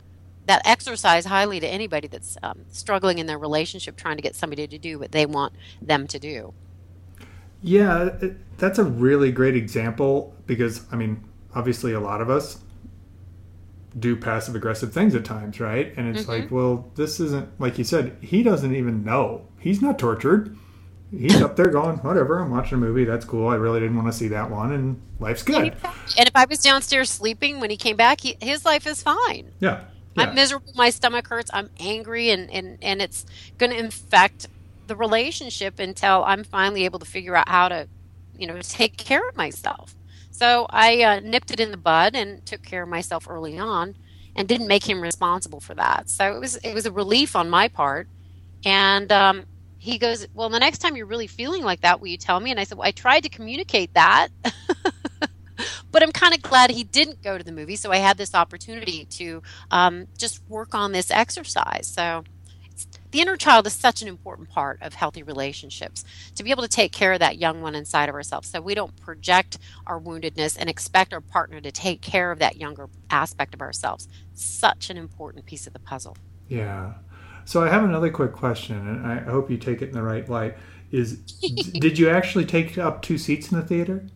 that 0.48 0.62
exercise 0.66 1.26
highly 1.26 1.60
to 1.60 1.68
anybody 1.68 2.08
that's 2.08 2.38
um, 2.44 2.66
struggling 2.70 3.20
in 3.20 3.28
their 3.28 3.40
relationship, 3.40 3.96
trying 3.96 4.18
to 4.18 4.24
get 4.24 4.36
somebody 4.36 4.68
to 4.68 4.78
do 4.78 5.00
what 5.00 5.12
they 5.12 5.26
want 5.26 5.54
them 5.82 6.08
to 6.08 6.20
do. 6.20 6.54
Yeah, 7.64 8.10
it, 8.22 8.58
that's 8.58 8.78
a 8.78 8.84
really 8.84 9.32
great 9.32 9.56
example 9.56 10.36
because 10.46 10.86
I 10.92 10.96
mean, 10.98 11.24
obviously, 11.56 11.94
a 11.94 12.00
lot 12.00 12.22
of 12.22 12.30
us 12.30 12.60
do 13.98 14.16
passive 14.16 14.56
aggressive 14.56 14.92
things 14.92 15.14
at 15.16 15.24
times, 15.24 15.60
right? 15.60 15.94
And 15.98 16.08
it's 16.16 16.26
Mm-hmm. 16.28 16.42
like, 16.44 16.52
well, 16.52 16.90
this 16.96 17.20
isn't 17.20 17.48
like 17.60 17.78
you 17.78 17.84
said. 17.84 18.18
He 18.22 18.44
doesn't 18.44 18.76
even 18.76 19.04
know. 19.04 19.48
He's 19.60 19.82
not 19.82 19.98
tortured. 20.00 20.56
he's 21.12 21.40
up 21.42 21.56
there 21.56 21.68
going, 21.68 21.98
whatever, 21.98 22.40
I'm 22.40 22.50
watching 22.50 22.80
a 22.80 22.82
movie. 22.82 23.06
That's 23.06 23.24
cool. 23.24 23.48
I 23.48 23.56
really 23.56 23.80
didn't 23.80 23.96
want 23.96 24.08
to 24.12 24.18
see 24.18 24.28
that 24.30 24.50
one, 24.50 24.72
and 24.72 25.00
life's 25.20 25.44
good. 25.44 25.76
And 26.18 26.28
if 26.28 26.36
I 26.36 26.46
was 26.46 26.58
downstairs 26.60 27.12
sleeping 27.12 27.60
when 27.60 27.70
he 27.70 27.78
came 27.78 27.96
back, 27.96 28.22
he, 28.22 28.36
his 28.42 28.66
life 28.66 28.88
is 28.88 29.04
fine. 29.04 29.52
Yeah. 29.60 29.84
yeah. 30.18 30.24
I'm 30.24 30.34
miserable. 30.36 30.74
My 30.76 30.90
stomach 30.90 31.28
hurts. 31.28 31.52
I'm 31.54 31.70
angry, 31.80 32.32
and, 32.32 32.50
and, 32.50 32.80
and 32.82 33.00
it's 33.00 33.28
going 33.60 33.72
to 33.72 33.78
infect 33.78 34.48
the 34.94 34.98
relationship 34.98 35.80
until 35.80 36.24
I'm 36.24 36.44
finally 36.44 36.86
able 36.86 37.00
to 37.00 37.06
figure 37.06 37.36
out 37.36 37.50
how 37.50 37.68
to, 37.68 37.88
you 38.38 38.46
know, 38.46 38.60
take 38.62 38.96
care 38.96 39.28
of 39.28 39.36
myself. 39.36 39.96
So 40.30 40.68
I 40.70 41.02
uh, 41.02 41.20
nipped 41.20 41.52
it 41.52 41.60
in 41.60 41.72
the 41.72 41.78
bud 41.78 42.16
and 42.16 42.46
took 42.46 42.62
care 42.62 42.84
of 42.84 42.90
myself 42.90 43.28
early 43.28 43.58
on, 43.58 43.96
and 44.36 44.48
didn't 44.48 44.68
make 44.68 44.88
him 44.88 45.02
responsible 45.02 45.60
for 45.60 45.74
that. 45.76 46.10
So 46.10 46.36
it 46.36 46.40
was 46.40 46.56
it 46.58 46.74
was 46.74 46.86
a 46.86 46.92
relief 46.92 47.36
on 47.36 47.50
my 47.50 47.68
part, 47.68 48.08
and 48.66 49.12
um, 49.12 49.46
he 49.80 49.98
goes, 49.98 50.28
Well, 50.34 50.50
the 50.50 50.60
next 50.60 50.80
time 50.80 50.96
you're 50.96 51.08
really 51.08 51.28
feeling 51.28 51.64
like 51.64 51.82
that, 51.82 52.00
will 52.00 52.08
you 52.08 52.18
tell 52.18 52.40
me? 52.40 52.52
And 52.52 52.60
I 52.60 52.64
said, 52.64 52.78
Well, 52.78 52.88
I 52.88 52.92
tried 52.92 53.22
to 53.24 53.30
communicate 53.30 53.94
that. 53.96 54.30
but 55.92 56.04
I'm 56.04 56.12
kind 56.12 56.34
of 56.34 56.42
glad 56.42 56.72
he 56.72 56.84
didn't 56.84 57.22
go 57.22 57.38
to 57.38 57.44
the 57.44 57.52
movie. 57.52 57.76
So 57.76 57.92
I 57.92 57.98
had 57.98 58.18
this 58.18 58.34
opportunity 58.36 59.06
to 59.06 59.42
um, 59.72 60.08
just 60.18 60.42
work 60.48 60.74
on 60.76 60.92
this 60.92 61.12
exercise. 61.12 61.88
So 61.88 62.24
the 63.14 63.22
inner 63.22 63.38
child 63.38 63.68
is 63.68 63.74
such 63.74 64.02
an 64.02 64.08
important 64.08 64.50
part 64.50 64.82
of 64.82 64.96
healthy 64.96 65.22
relationships 65.22 66.04
to 66.34 66.44
be 66.44 66.50
able 66.50 66.64
to 66.64 66.68
take 66.68 66.92
care 66.92 67.14
of 67.14 67.20
that 67.20 67.38
young 67.38 67.62
one 67.62 67.76
inside 67.76 68.10
of 68.10 68.16
ourselves 68.16 68.50
so 68.50 68.60
we 68.60 68.74
don't 68.74 69.00
project 69.00 69.60
our 69.86 70.02
woundedness 70.02 70.58
and 70.60 70.68
expect 70.68 71.14
our 71.14 71.22
partner 71.22 71.62
to 71.62 71.72
take 71.72 72.02
care 72.02 72.32
of 72.32 72.40
that 72.40 72.58
younger 72.58 72.90
aspect 73.12 73.54
of 73.54 73.62
ourselves. 73.62 74.08
Such 74.34 74.90
an 74.90 74.98
important 74.98 75.46
piece 75.46 75.68
of 75.68 75.74
the 75.74 75.80
puzzle. 75.80 76.18
Yeah. 76.50 76.94
So 77.46 77.64
I 77.64 77.70
have 77.70 77.84
another 77.84 78.10
quick 78.10 78.34
question, 78.34 78.78
and 78.78 79.06
I 79.06 79.20
hope 79.20 79.52
you 79.52 79.58
take 79.58 79.84
it 79.84 79.90
in 79.90 79.94
the 79.94 80.02
right 80.02 80.28
light. 80.28 80.58
Is 80.92 81.18
did 81.80 82.00
you 82.00 82.10
actually 82.10 82.46
take 82.46 82.80
up 82.80 83.04
two 83.04 83.20
seats 83.20 83.52
in 83.52 83.60
the 83.60 83.64
theater? 83.64 84.08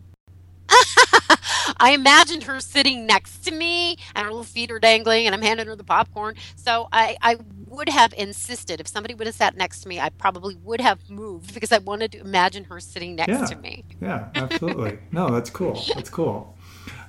I 1.80 1.92
imagined 1.92 2.44
her 2.44 2.60
sitting 2.60 3.06
next 3.06 3.44
to 3.44 3.52
me 3.52 3.96
and 4.14 4.24
her 4.24 4.30
little 4.30 4.44
feet 4.44 4.70
are 4.70 4.78
dangling 4.78 5.26
and 5.26 5.34
I'm 5.34 5.42
handing 5.42 5.66
her 5.66 5.76
the 5.76 5.84
popcorn. 5.84 6.34
So 6.56 6.88
I, 6.92 7.16
I 7.22 7.36
would 7.66 7.88
have 7.88 8.12
insisted 8.14 8.80
if 8.80 8.88
somebody 8.88 9.14
would 9.14 9.26
have 9.26 9.36
sat 9.36 9.56
next 9.56 9.80
to 9.82 9.88
me, 9.88 10.00
I 10.00 10.10
probably 10.10 10.56
would 10.56 10.80
have 10.80 11.08
moved 11.08 11.54
because 11.54 11.72
I 11.72 11.78
wanted 11.78 12.12
to 12.12 12.20
imagine 12.20 12.64
her 12.64 12.80
sitting 12.80 13.16
next 13.16 13.30
yeah. 13.30 13.46
to 13.46 13.56
me. 13.56 13.84
Yeah, 14.00 14.28
absolutely. 14.34 14.98
no, 15.12 15.30
that's 15.30 15.50
cool. 15.50 15.82
That's 15.94 16.10
cool. 16.10 16.56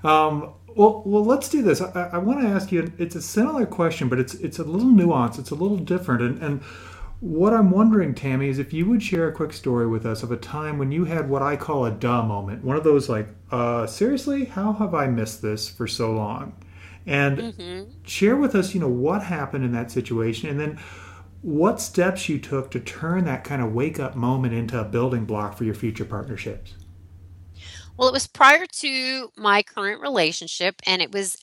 Um, 0.03 0.53
well, 0.75 1.01
well, 1.05 1.25
let's 1.25 1.49
do 1.49 1.61
this. 1.61 1.81
I, 1.81 2.09
I 2.13 2.17
want 2.19 2.41
to 2.41 2.47
ask 2.47 2.71
you. 2.71 2.93
It's 2.97 3.15
a 3.15 3.21
similar 3.21 3.65
question, 3.65 4.07
but 4.07 4.19
it's 4.19 4.35
it's 4.35 4.59
a 4.59 4.63
little 4.63 4.91
nuanced. 4.91 5.39
It's 5.39 5.51
a 5.51 5.55
little 5.55 5.77
different. 5.77 6.21
And 6.21 6.41
and 6.41 6.61
what 7.19 7.53
I'm 7.53 7.71
wondering, 7.71 8.15
Tammy, 8.15 8.47
is 8.47 8.59
if 8.59 8.71
you 8.71 8.85
would 8.87 9.03
share 9.03 9.27
a 9.27 9.33
quick 9.33 9.51
story 9.51 9.87
with 9.87 10.05
us 10.05 10.23
of 10.23 10.31
a 10.31 10.37
time 10.37 10.77
when 10.77 10.91
you 10.91 11.05
had 11.05 11.29
what 11.29 11.41
I 11.41 11.57
call 11.57 11.85
a 11.85 11.91
duh 11.91 12.23
moment. 12.23 12.63
One 12.63 12.77
of 12.77 12.83
those 12.83 13.09
like, 13.09 13.27
uh, 13.51 13.87
seriously, 13.87 14.45
how 14.45 14.73
have 14.73 14.93
I 14.93 15.07
missed 15.07 15.41
this 15.41 15.69
for 15.69 15.87
so 15.87 16.11
long? 16.11 16.55
And 17.05 17.37
mm-hmm. 17.37 17.91
share 18.03 18.37
with 18.37 18.55
us, 18.55 18.73
you 18.73 18.79
know, 18.79 18.87
what 18.87 19.23
happened 19.23 19.65
in 19.65 19.71
that 19.73 19.91
situation, 19.91 20.49
and 20.49 20.59
then 20.59 20.79
what 21.41 21.81
steps 21.81 22.29
you 22.29 22.39
took 22.39 22.71
to 22.71 22.79
turn 22.79 23.25
that 23.25 23.43
kind 23.43 23.61
of 23.61 23.73
wake 23.73 23.99
up 23.99 24.15
moment 24.15 24.53
into 24.53 24.79
a 24.79 24.83
building 24.83 25.25
block 25.25 25.57
for 25.57 25.63
your 25.63 25.73
future 25.73 26.05
partnerships. 26.05 26.73
Well, 27.97 28.07
it 28.07 28.13
was 28.13 28.27
prior 28.27 28.65
to 28.65 29.29
my 29.35 29.61
current 29.63 30.01
relationship, 30.01 30.75
and 30.85 31.01
it 31.01 31.11
was 31.11 31.35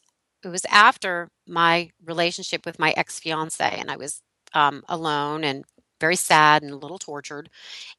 it 0.42 0.48
was 0.48 0.64
after 0.66 1.28
my 1.46 1.90
relationship 2.04 2.64
with 2.64 2.78
my 2.78 2.94
ex 2.96 3.18
fiance, 3.18 3.76
and 3.78 3.90
I 3.90 3.96
was 3.96 4.22
um, 4.56 4.82
alone 4.88 5.44
and 5.44 5.64
very 6.00 6.16
sad 6.16 6.62
and 6.62 6.72
a 6.72 6.76
little 6.76 6.98
tortured, 6.98 7.48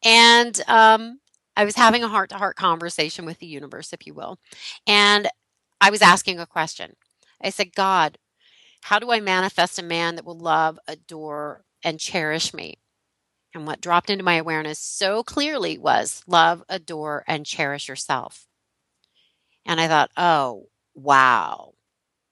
and 0.03 0.61
um, 0.67 1.19
I 1.55 1.65
was 1.65 1.75
having 1.75 2.03
a 2.03 2.07
heart 2.07 2.29
to 2.31 2.37
heart 2.37 2.55
conversation 2.55 3.25
with 3.25 3.39
the 3.39 3.47
universe, 3.47 3.93
if 3.93 4.05
you 4.05 4.13
will, 4.13 4.39
and 4.85 5.27
I 5.81 5.89
was 5.89 6.01
asking 6.01 6.39
a 6.39 6.45
question. 6.45 6.95
I 7.41 7.49
said, 7.51 7.75
God, 7.75 8.17
how 8.81 8.99
do 8.99 9.11
I 9.11 9.19
manifest 9.19 9.79
a 9.79 9.83
man 9.83 10.15
that 10.15 10.25
will 10.25 10.37
love, 10.37 10.79
adore, 10.87 11.63
and 11.83 11.99
cherish 11.99 12.53
me? 12.53 12.79
And 13.53 13.65
what 13.65 13.81
dropped 13.81 14.09
into 14.09 14.23
my 14.23 14.35
awareness 14.35 14.79
so 14.79 15.23
clearly 15.23 15.77
was 15.77 16.23
love, 16.27 16.63
adore, 16.69 17.23
and 17.27 17.45
cherish 17.45 17.87
yourself. 17.87 18.47
And 19.65 19.81
I 19.81 19.87
thought, 19.87 20.11
oh, 20.15 20.67
wow, 20.93 21.73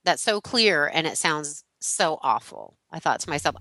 that's 0.04 0.22
so 0.22 0.40
clear 0.40 0.90
and 0.92 1.06
it 1.08 1.18
sounds 1.18 1.64
so 1.80 2.20
awful. 2.22 2.78
I 2.92 3.00
thought 3.00 3.20
to 3.22 3.30
myself, 3.30 3.56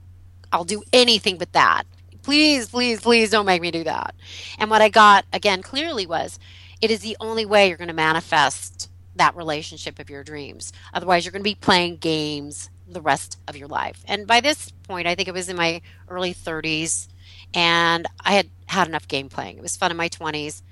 I'll 0.55 0.65
do 0.65 0.85
anything 0.93 1.37
but 1.37 1.53
that. 1.53 1.83
Please, 2.23 2.69
please, 2.69 3.01
please 3.01 3.29
don't 3.29 3.45
make 3.45 3.61
me 3.61 3.73
do 3.73 3.83
that. 3.85 4.15
And 4.57 4.71
what 4.71 4.81
I 4.81 4.89
got 4.89 5.25
again 5.33 5.63
clearly 5.63 6.07
was 6.07 6.39
it 6.81 6.93
is 6.93 7.01
the 7.01 7.17
only 7.19 7.45
way 7.45 7.67
you're 7.67 7.77
going 7.77 7.89
to 7.89 7.95
manifest 7.95 8.89
that 9.17 9.35
relationship 9.35 9.99
of 9.99 10.09
your 10.09 10.23
dreams. 10.23 10.73
Otherwise, 10.93 11.25
you're 11.25 11.33
going 11.33 11.43
to 11.43 11.51
be 11.51 11.57
playing 11.57 11.97
games 11.97 12.71
the 12.87 13.01
rest 13.01 13.37
of 13.49 13.57
your 13.57 13.67
life. 13.67 14.05
And 14.07 14.29
by 14.29 14.41
this 14.41 14.71
point, 14.85 15.09
I 15.09 15.17
think 15.17 15.27
it 15.27 15.35
was 15.35 15.49
in 15.49 15.57
my 15.57 15.83
early 16.09 16.33
30s, 16.33 17.09
and 17.53 18.07
I 18.25 18.35
had 18.35 18.49
had 18.67 18.87
enough 18.87 19.09
game 19.09 19.29
playing. 19.29 19.57
It 19.57 19.63
was 19.63 19.77
fun 19.77 19.91
in 19.91 19.97
my 19.97 20.09
20s, 20.09 20.63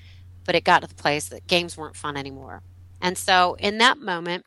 but 0.45 0.55
it 0.55 0.63
got 0.63 0.83
to 0.83 0.89
the 0.89 0.95
place 0.95 1.29
that 1.29 1.49
games 1.49 1.77
weren't 1.77 1.97
fun 1.97 2.17
anymore. 2.17 2.63
And 3.01 3.19
so 3.19 3.57
in 3.59 3.79
that 3.79 3.99
moment, 3.99 4.45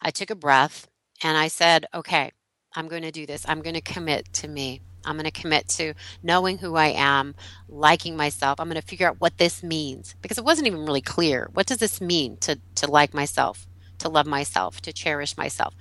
I 0.00 0.12
took 0.12 0.30
a 0.30 0.36
breath 0.36 0.86
and 1.22 1.36
I 1.36 1.48
said, 1.48 1.86
okay, 1.92 2.30
I'm 2.74 2.88
going 2.88 3.02
to 3.02 3.12
do 3.12 3.26
this. 3.26 3.44
I'm 3.48 3.62
going 3.62 3.74
to 3.74 3.80
commit 3.80 4.32
to 4.34 4.48
me. 4.48 4.80
I'm 5.04 5.16
going 5.16 5.24
to 5.24 5.30
commit 5.30 5.68
to 5.70 5.94
knowing 6.22 6.58
who 6.58 6.76
I 6.76 6.88
am, 6.88 7.34
liking 7.68 8.16
myself. 8.16 8.58
I'm 8.58 8.68
going 8.68 8.80
to 8.80 8.86
figure 8.86 9.06
out 9.06 9.20
what 9.20 9.38
this 9.38 9.62
means 9.62 10.14
because 10.22 10.38
it 10.38 10.44
wasn't 10.44 10.66
even 10.66 10.84
really 10.84 11.02
clear. 11.02 11.50
What 11.52 11.66
does 11.66 11.78
this 11.78 12.00
mean 12.00 12.36
to, 12.38 12.58
to 12.76 12.90
like 12.90 13.14
myself, 13.14 13.66
to 13.98 14.08
love 14.08 14.26
myself, 14.26 14.80
to 14.82 14.92
cherish 14.92 15.36
myself? 15.36 15.74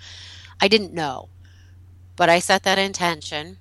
I 0.62 0.67
didn't 0.67 0.93
know. 0.93 1.29
But 2.15 2.29
I 2.29 2.39
set 2.39 2.63
that 2.63 2.77
intention 2.77 3.57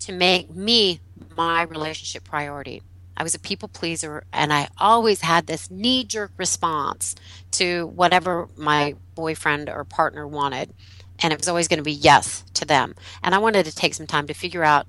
to 0.00 0.12
make 0.12 0.54
me 0.54 1.00
my 1.36 1.62
relationship 1.62 2.24
priority. 2.24 2.82
I 3.16 3.22
was 3.22 3.34
a 3.34 3.38
people 3.38 3.68
pleaser 3.68 4.24
and 4.32 4.52
I 4.52 4.68
always 4.78 5.20
had 5.20 5.46
this 5.46 5.70
knee 5.70 6.04
jerk 6.04 6.32
response 6.38 7.14
to 7.52 7.86
whatever 7.88 8.48
my 8.56 8.94
boyfriend 9.14 9.68
or 9.68 9.84
partner 9.84 10.26
wanted. 10.26 10.72
And 11.22 11.32
it 11.32 11.38
was 11.38 11.48
always 11.48 11.68
going 11.68 11.78
to 11.78 11.84
be 11.84 11.92
yes 11.92 12.44
to 12.54 12.64
them. 12.64 12.94
And 13.22 13.34
I 13.34 13.38
wanted 13.38 13.66
to 13.66 13.74
take 13.74 13.94
some 13.94 14.06
time 14.06 14.26
to 14.26 14.34
figure 14.34 14.64
out 14.64 14.86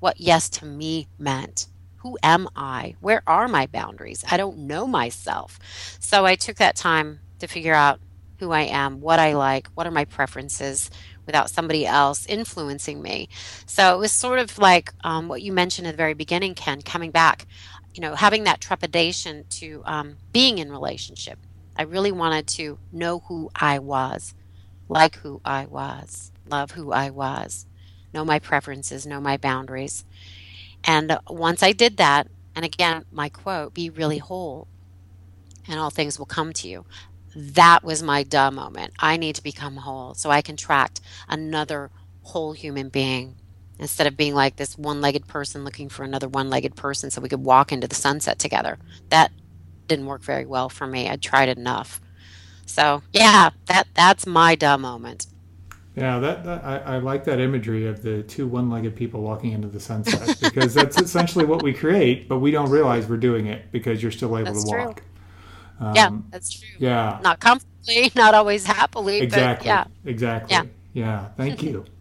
what 0.00 0.20
yes 0.20 0.48
to 0.50 0.66
me 0.66 1.08
meant. 1.18 1.68
Who 1.98 2.18
am 2.22 2.48
I? 2.54 2.96
Where 3.00 3.22
are 3.26 3.48
my 3.48 3.66
boundaries? 3.66 4.24
I 4.30 4.36
don't 4.36 4.58
know 4.58 4.86
myself. 4.86 5.58
So 6.00 6.24
I 6.24 6.36
took 6.36 6.56
that 6.56 6.76
time 6.76 7.20
to 7.40 7.46
figure 7.46 7.74
out 7.74 8.00
who 8.38 8.52
I 8.52 8.62
am, 8.62 9.00
what 9.00 9.18
I 9.18 9.34
like, 9.34 9.68
what 9.74 9.86
are 9.86 9.92
my 9.92 10.04
preferences 10.04 10.90
without 11.26 11.50
somebody 11.50 11.86
else 11.86 12.26
influencing 12.26 13.02
me. 13.02 13.28
So 13.66 13.94
it 13.94 13.98
was 13.98 14.12
sort 14.12 14.38
of 14.38 14.58
like 14.58 14.92
um, 15.04 15.28
what 15.28 15.42
you 15.42 15.52
mentioned 15.52 15.88
at 15.88 15.92
the 15.92 15.96
very 15.96 16.14
beginning, 16.14 16.54
Ken, 16.54 16.82
coming 16.82 17.10
back, 17.10 17.46
you 17.94 18.00
know, 18.00 18.14
having 18.14 18.44
that 18.44 18.60
trepidation 18.60 19.44
to 19.50 19.82
um, 19.86 20.16
being 20.32 20.58
in 20.58 20.70
relationship. 20.70 21.38
I 21.76 21.82
really 21.82 22.12
wanted 22.12 22.46
to 22.48 22.78
know 22.92 23.20
who 23.28 23.50
I 23.56 23.80
was, 23.80 24.34
like 24.88 25.16
who 25.16 25.40
I 25.44 25.66
was, 25.66 26.32
love 26.48 26.72
who 26.72 26.92
I 26.92 27.10
was, 27.10 27.66
know 28.14 28.24
my 28.24 28.38
preferences, 28.38 29.06
know 29.06 29.20
my 29.20 29.36
boundaries. 29.36 30.04
And 30.84 31.18
once 31.28 31.62
I 31.62 31.72
did 31.72 31.96
that, 31.98 32.28
and 32.54 32.64
again, 32.64 33.04
my 33.10 33.28
quote, 33.28 33.74
be 33.74 33.90
really 33.90 34.18
whole, 34.18 34.68
and 35.68 35.78
all 35.78 35.90
things 35.90 36.18
will 36.18 36.26
come 36.26 36.52
to 36.54 36.68
you 36.68 36.84
that 37.36 37.84
was 37.84 38.02
my 38.02 38.22
duh 38.22 38.50
moment. 38.50 38.94
I 38.98 39.18
need 39.18 39.36
to 39.36 39.42
become 39.42 39.76
whole 39.76 40.14
so 40.14 40.30
I 40.30 40.40
can 40.40 40.54
attract 40.54 41.02
another 41.28 41.90
whole 42.22 42.54
human 42.54 42.88
being 42.88 43.36
instead 43.78 44.06
of 44.06 44.16
being 44.16 44.34
like 44.34 44.56
this 44.56 44.78
one 44.78 45.02
legged 45.02 45.28
person 45.28 45.62
looking 45.62 45.90
for 45.90 46.02
another 46.02 46.28
one 46.28 46.48
legged 46.48 46.76
person 46.76 47.10
so 47.10 47.20
we 47.20 47.28
could 47.28 47.44
walk 47.44 47.72
into 47.72 47.86
the 47.86 47.94
sunset 47.94 48.38
together. 48.38 48.78
That 49.10 49.32
didn't 49.86 50.06
work 50.06 50.22
very 50.22 50.46
well 50.46 50.70
for 50.70 50.86
me. 50.86 51.10
I 51.10 51.16
tried 51.16 51.50
enough. 51.50 52.00
So 52.66 53.02
yeah, 53.12 53.50
that 53.66 53.86
that's 53.94 54.26
my 54.26 54.54
duh 54.54 54.78
moment. 54.78 55.26
Yeah, 55.96 56.18
that, 56.18 56.44
that 56.44 56.62
I, 56.62 56.76
I, 56.76 56.98
like 56.98 57.24
that 57.24 57.40
imagery 57.40 57.86
of 57.86 58.02
the 58.02 58.22
two 58.22 58.46
one-legged 58.46 58.94
people 58.94 59.22
walking 59.22 59.52
into 59.52 59.66
the 59.68 59.80
sunset 59.80 60.38
because 60.42 60.74
that's 60.74 61.00
essentially 61.00 61.46
what 61.46 61.62
we 61.62 61.72
create, 61.72 62.28
but 62.28 62.40
we 62.40 62.50
don't 62.50 62.68
realize 62.68 63.08
we're 63.08 63.16
doing 63.16 63.46
it 63.46 63.72
because 63.72 64.02
you're 64.02 64.12
still 64.12 64.36
able 64.36 64.52
that's 64.52 64.64
to 64.64 64.76
walk. 64.76 64.96
True. 64.96 65.86
Um, 65.86 65.94
yeah, 65.94 66.10
that's 66.30 66.50
true. 66.50 66.68
Yeah. 66.78 67.18
Not 67.22 67.40
comfortably, 67.40 68.12
not 68.16 68.34
always 68.34 68.66
happily. 68.66 69.20
Exactly. 69.20 69.68
yeah. 69.68 69.86
Exactly. 70.04 70.54
Yeah. 70.54 70.64
yeah. 70.92 71.28
Thank 71.36 71.62
you. 71.62 71.84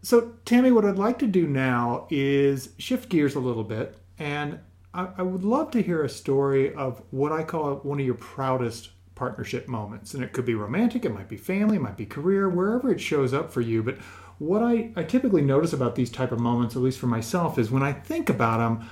So, 0.00 0.36
Tammy, 0.46 0.70
what 0.70 0.86
I'd 0.86 0.96
like 0.96 1.18
to 1.18 1.26
do 1.26 1.46
now 1.46 2.06
is 2.08 2.70
shift 2.78 3.10
gears 3.10 3.34
a 3.34 3.40
little 3.40 3.64
bit. 3.64 3.98
And 4.18 4.60
I, 4.94 5.08
I 5.18 5.22
would 5.22 5.44
love 5.44 5.70
to 5.72 5.82
hear 5.82 6.02
a 6.02 6.08
story 6.08 6.72
of 6.72 7.02
what 7.10 7.30
I 7.32 7.42
call 7.42 7.74
one 7.82 8.00
of 8.00 8.06
your 8.06 8.14
proudest 8.14 8.90
partnership 9.18 9.68
moments. 9.68 10.14
And 10.14 10.22
it 10.22 10.32
could 10.32 10.46
be 10.46 10.54
romantic, 10.54 11.04
it 11.04 11.12
might 11.12 11.28
be 11.28 11.36
family, 11.36 11.76
it 11.76 11.82
might 11.82 11.96
be 11.96 12.06
career, 12.06 12.48
wherever 12.48 12.90
it 12.90 13.00
shows 13.00 13.34
up 13.34 13.52
for 13.52 13.60
you. 13.60 13.82
But 13.82 13.98
what 14.38 14.62
I, 14.62 14.90
I 14.96 15.02
typically 15.02 15.42
notice 15.42 15.72
about 15.72 15.96
these 15.96 16.10
type 16.10 16.32
of 16.32 16.38
moments, 16.38 16.76
at 16.76 16.82
least 16.82 16.98
for 16.98 17.08
myself, 17.08 17.58
is 17.58 17.70
when 17.70 17.82
I 17.82 17.92
think 17.92 18.30
about 18.30 18.58
them, 18.58 18.88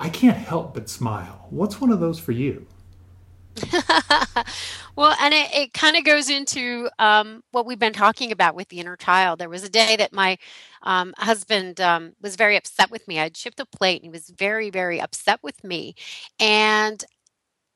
I 0.00 0.08
can't 0.08 0.36
help 0.36 0.74
but 0.74 0.88
smile. 0.88 1.46
What's 1.50 1.80
one 1.80 1.90
of 1.90 2.00
those 2.00 2.18
for 2.18 2.32
you? 2.32 2.66
well, 4.96 5.14
and 5.20 5.32
it, 5.32 5.54
it 5.54 5.72
kind 5.72 5.96
of 5.96 6.04
goes 6.04 6.28
into 6.28 6.88
um, 6.98 7.42
what 7.52 7.66
we've 7.66 7.78
been 7.78 7.92
talking 7.92 8.32
about 8.32 8.56
with 8.56 8.68
the 8.68 8.80
inner 8.80 8.96
child. 8.96 9.38
There 9.38 9.48
was 9.48 9.62
a 9.62 9.68
day 9.68 9.94
that 9.96 10.12
my 10.12 10.38
um, 10.82 11.14
husband 11.18 11.80
um, 11.80 12.14
was 12.20 12.34
very 12.34 12.56
upset 12.56 12.90
with 12.90 13.06
me. 13.06 13.20
I'd 13.20 13.36
shipped 13.36 13.60
a 13.60 13.66
plate 13.66 14.02
and 14.02 14.04
he 14.04 14.10
was 14.10 14.30
very, 14.30 14.70
very 14.70 15.00
upset 15.00 15.40
with 15.42 15.62
me. 15.62 15.94
And 16.40 17.04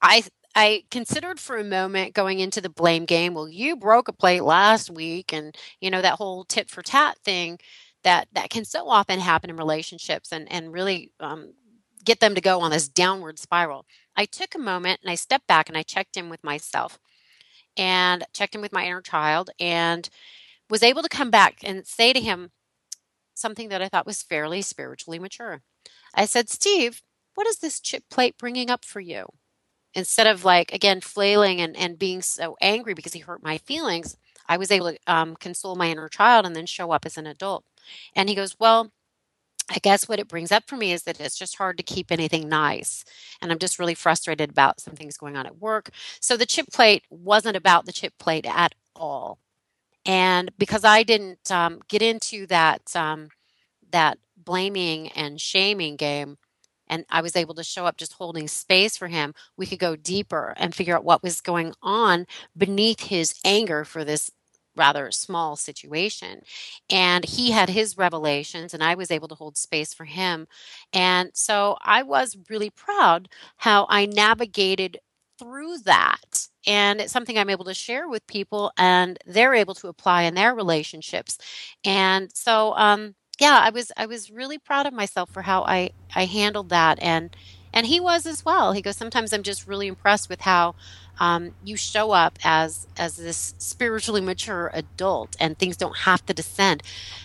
I 0.03 0.25
I 0.55 0.85
considered 0.91 1.39
for 1.39 1.57
a 1.57 1.65
moment 1.65 2.15
going 2.15 2.41
into 2.41 2.61
the 2.61 2.69
blame 2.69 3.05
game. 3.05 3.35
Well, 3.35 3.49
you 3.49 3.77
broke 3.77 4.09
a 4.09 4.13
plate 4.13 4.43
last 4.43 4.91
week, 4.91 5.33
and 5.33 5.57
you 5.81 5.91
know 5.91 6.03
that 6.03 6.15
whole 6.15 6.45
tit 6.45 6.71
for 6.71 6.83
tat 6.83 7.19
thing 7.25 7.59
that 8.05 8.29
that 8.33 8.51
can 8.51 8.65
so 8.65 8.89
often 8.89 9.21
happen 9.21 9.51
in 9.51 9.57
relationships 9.57 10.33
and 10.33 10.51
and 10.51 10.73
really 10.73 11.13
um, 11.21 11.55
get 12.05 12.21
them 12.21 12.35
to 12.35 12.41
go 12.41 12.61
on 12.61 12.71
this 12.71 12.89
downward 12.89 13.39
spiral. 13.39 13.87
I 14.17 14.25
took 14.25 14.55
a 14.55 14.59
moment 14.59 15.01
and 15.03 15.11
I 15.11 15.15
stepped 15.15 15.47
back 15.47 15.69
and 15.69 15.79
I 15.79 15.83
checked 15.83 16.17
in 16.17 16.29
with 16.29 16.43
myself 16.43 16.99
and 17.77 18.25
checked 18.35 18.55
in 18.55 18.61
with 18.61 18.73
my 18.73 18.85
inner 18.87 19.03
child 19.03 19.51
and 19.61 20.09
was 20.71 20.83
able 20.83 21.03
to 21.03 21.09
come 21.09 21.31
back 21.31 21.59
and 21.65 21.87
say 21.87 22.13
to 22.13 22.21
him 22.21 22.51
something 23.35 23.69
that 23.71 23.83
I 23.83 23.89
thought 23.89 24.07
was 24.07 24.23
fairly 24.23 24.63
spiritually 24.63 25.19
mature. 25.19 25.63
I 26.15 26.27
said, 26.27 26.49
Steve, 26.51 27.03
what 27.35 27.47
is 27.47 27.59
this 27.59 27.81
chip 27.81 28.05
plate 28.11 28.39
bringing 28.39 28.71
up 28.71 28.85
for 28.85 29.01
you? 29.01 29.27
Instead 29.99 30.29
of 30.29 30.45
like, 30.45 30.73
again, 30.73 31.01
flailing 31.01 31.61
and, 31.61 31.77
and 31.77 31.99
being 31.99 32.23
so 32.23 32.57
angry 32.61 32.95
because 32.95 33.15
he 33.15 33.19
hurt 33.19 33.43
my 33.43 33.59
feelings, 33.59 34.17
I 34.49 34.57
was 34.57 34.71
able 34.71 34.93
to 34.93 34.99
um, 35.09 35.35
console 35.35 35.75
my 35.75 35.91
inner 35.91 36.09
child 36.09 36.47
and 36.47 36.55
then 36.55 36.67
show 36.67 36.93
up 36.93 37.05
as 37.05 37.17
an 37.19 37.27
adult. 37.27 37.65
And 38.15 38.29
he 38.29 38.37
goes, 38.37 38.55
Well, 38.61 38.93
I 39.69 39.79
guess 39.83 40.09
what 40.09 40.21
it 40.21 40.29
brings 40.29 40.53
up 40.53 40.69
for 40.69 40.77
me 40.77 40.93
is 40.93 41.03
that 41.03 41.21
it's 41.21 41.37
just 41.37 41.57
hard 41.57 41.77
to 41.79 41.83
keep 41.83 42.13
anything 42.13 42.49
nice. 42.49 43.05
And 43.43 43.51
I'm 43.51 43.59
just 43.59 43.81
really 43.81 43.97
frustrated 43.97 44.51
about 44.51 44.81
some 44.81 44.95
things 44.95 45.17
going 45.17 45.37
on 45.37 45.47
at 45.47 45.59
work. 45.59 45.91
So 46.21 46.37
the 46.37 46.47
chip 46.47 46.69
plate 46.73 47.03
wasn't 47.11 47.57
about 47.57 47.85
the 47.85 47.93
chip 47.93 48.15
plate 48.21 48.47
at 48.47 48.77
all. 48.95 49.41
And 50.07 50.53
because 50.59 50.85
I 50.85 51.03
didn't 51.03 51.51
um, 51.51 51.81
get 51.89 52.03
into 52.03 52.47
that, 52.47 52.95
um, 52.95 53.31
that 53.91 54.19
blaming 54.37 55.09
and 55.09 55.41
shaming 55.41 55.97
game, 55.97 56.39
and 56.89 57.05
I 57.11 57.21
was 57.21 57.37
able 57.37 57.55
to 57.55 57.65
show 57.65 57.87
up 57.87 57.97
just 57.97 58.15
holding 58.15 58.49
space 58.49 58.97
for 58.97 59.09
him, 59.09 59.35
we 59.57 59.67
could 59.67 59.79
go 59.79 59.97
deeper 59.97 60.55
and 60.57 60.75
figure 60.75 60.97
out 60.97 61.05
what 61.05 61.23
was 61.23 61.41
going 61.41 61.75
on 61.83 62.27
beneath 62.57 63.01
his 63.01 63.35
anger 63.45 63.85
for 63.85 64.05
this 64.05 64.31
rather 64.77 65.11
small 65.11 65.57
situation. 65.57 66.43
And 66.89 67.25
he 67.25 67.51
had 67.51 67.69
his 67.71 67.99
revelations, 67.99 68.73
and 68.73 68.83
I 68.83 68.95
was 68.95 69.11
able 69.11 69.29
to 69.29 69.35
hold 69.35 69.57
space 69.57 69.93
for 69.93 70.05
him. 70.05 70.47
And 70.93 71.31
so 71.35 71.77
I 71.83 72.03
was 72.03 72.37
really 72.49 72.71
proud 72.71 73.29
how 73.59 73.87
I 73.91 74.07
navigated 74.07 74.99
through 75.39 75.79
that. 75.79 76.49
And 76.67 77.01
it's 77.01 77.13
something 77.13 77.39
I'm 77.39 77.51
able 77.51 77.65
to 77.67 77.75
share 77.75 78.09
with 78.09 78.27
people, 78.27 78.73
and 78.79 79.19
they're 79.27 79.55
able 79.55 79.75
to 79.77 79.89
apply 79.89 80.23
in 80.23 80.35
their 80.35 80.55
relationships. 80.55 81.39
And 81.85 82.31
so, 82.35 82.75
um, 82.77 83.15
yeah, 83.41 83.61
I 83.63 83.71
was 83.71 83.93
I 83.97 84.07
was 84.07 84.31
really 84.31 84.59
proud 84.59 84.87
of 84.87 84.95
myself 84.95 85.31
for 85.31 85.43
how 85.43 85.63
I 85.65 85.91
I 86.15 86.27
handled 86.27 86.71
that, 86.71 86.99
and 87.03 87.35
and 87.75 87.87
he 87.87 88.01
was 88.01 88.27
as 88.27 88.45
well. 88.45 88.73
He 88.73 88.83
goes, 88.83 88.97
sometimes 88.97 89.33
I'm 89.33 89.43
just 89.45 89.67
really 89.67 89.89
impressed 89.89 90.29
with 90.31 90.43
how 90.43 90.77
um, 91.21 91.53
you 91.63 91.77
show 91.77 92.13
up 92.13 92.39
as 92.45 92.87
as 92.99 93.17
this 93.17 93.55
spiritually 93.59 94.21
mature 94.23 94.71
adult 94.75 95.37
and 95.41 95.59
things 95.59 95.77
don't 95.77 95.99
have 95.99 96.25
to 96.27 96.35
descend. 96.35 96.83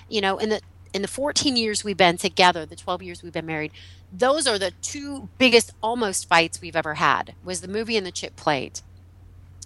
You 0.09 0.21
know 0.21 0.37
in 0.39 0.49
the 0.49 0.61
in 0.93 1.01
the 1.03 1.07
14 1.09 1.55
years 1.57 1.83
we've 1.83 1.97
been 1.97 2.17
together 2.17 2.65
the 2.65 2.75
12 2.75 3.03
years 3.03 3.23
we've 3.23 3.33
been 3.33 3.45
married 3.45 3.71
those 4.11 4.47
are 4.47 4.59
the 4.59 4.73
two 4.81 5.29
biggest 5.39 5.71
almost 5.83 6.27
fights 6.29 6.61
we've 6.61 6.75
ever 6.75 6.95
had 6.95 7.35
was 7.43 7.61
the 7.61 7.67
movie 7.69 7.97
and 7.97 8.05
the 8.07 8.11
chip 8.11 8.35
plate. 8.35 8.81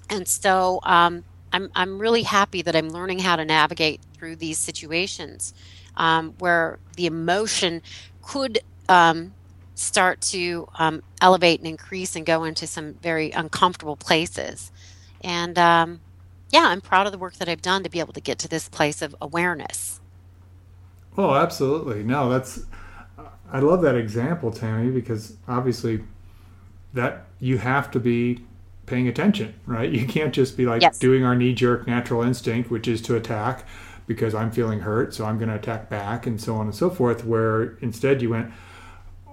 And 0.10 0.27
so 0.27 0.80
um, 0.84 1.26
I'm, 1.52 1.69
I'm 1.76 2.00
really 2.00 2.24
happy 2.24 2.62
that 2.63 2.76
i'm 2.76 2.89
learning 2.89 3.19
how 3.19 3.36
to 3.38 3.45
navigate 3.45 4.02
through 4.17 4.38
these 4.38 4.60
situations 4.60 5.54
um, 5.98 6.34
where 6.40 6.80
the 6.96 7.06
emotion 7.06 7.82
could 8.22 8.60
um, 8.88 9.34
start 9.76 10.22
to 10.22 10.68
um, 10.80 11.04
elevate 11.22 11.60
and 11.60 11.68
increase 11.68 12.16
and 12.16 12.26
go 12.26 12.44
into 12.44 12.66
some 12.66 12.94
very 12.96 13.32
uncomfortable 13.32 13.96
places. 13.96 14.72
And 15.22 15.58
um, 15.60 16.00
yeah, 16.50 16.68
I'm 16.68 16.82
proud 16.82 17.06
of 17.06 17.12
the 17.12 17.18
work 17.18 17.36
that 17.36 17.50
I've 17.50 17.62
done 17.62 17.84
to 17.84 17.90
be 17.90 18.00
able 18.00 18.14
to 18.14 18.22
get 18.22 18.40
to 18.40 18.48
this 18.48 18.70
place 18.70 19.02
of 19.02 19.16
awareness. 19.22 20.00
Oh, 21.18 21.34
absolutely. 21.34 22.04
No, 22.04 22.30
that's, 22.30 22.62
I 23.52 23.60
love 23.60 23.82
that 23.82 23.96
example, 23.96 24.52
Tammy, 24.52 24.92
because 24.92 25.36
obviously 25.48 26.04
that 26.94 27.26
you 27.40 27.58
have 27.58 27.92
to 27.92 28.00
be 28.00 28.40
paying 28.86 29.08
attention, 29.08 29.54
right? 29.66 29.92
You 29.98 30.08
can't 30.08 30.34
just 30.34 30.58
be 30.58 30.66
like 30.66 30.82
yes. 30.82 30.98
doing 30.98 31.24
our 31.24 31.36
knee 31.36 31.54
jerk 31.54 31.88
natural 31.88 32.22
instinct, 32.24 32.72
which 32.72 32.88
is 32.88 33.02
to 33.04 33.16
attack 33.16 33.66
because 34.08 34.34
I'm 34.34 34.50
feeling 34.52 34.80
hurt, 34.80 35.13
so 35.13 35.26
I'm 35.26 35.38
going 35.38 35.50
to 35.50 35.56
attack 35.56 35.89
back, 35.89 36.26
and 36.26 36.41
so 36.41 36.56
on 36.56 36.65
and 36.65 36.76
so 36.76 36.89
forth. 36.89 37.24
Where 37.24 37.78
instead 37.82 38.22
you 38.22 38.32
went, 38.32 38.52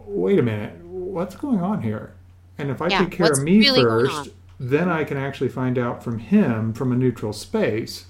wait 0.04 0.38
a 0.38 0.42
minute, 0.42 0.84
what's 0.84 1.36
going 1.36 1.62
on 1.62 1.82
here? 1.82 2.12
And 2.58 2.70
if 2.70 2.82
I 2.82 2.88
yeah, 2.88 2.98
take 2.98 3.12
care 3.12 3.32
of 3.32 3.42
me 3.42 3.60
really 3.60 3.82
first, 3.82 4.30
then 4.60 4.88
I 4.88 5.04
can 5.04 5.16
actually 5.16 5.48
find 5.48 5.78
out 5.78 6.04
from 6.04 6.18
him 6.18 6.72
from 6.72 6.92
a 6.92 6.96
neutral 6.96 7.32
space, 7.32 8.06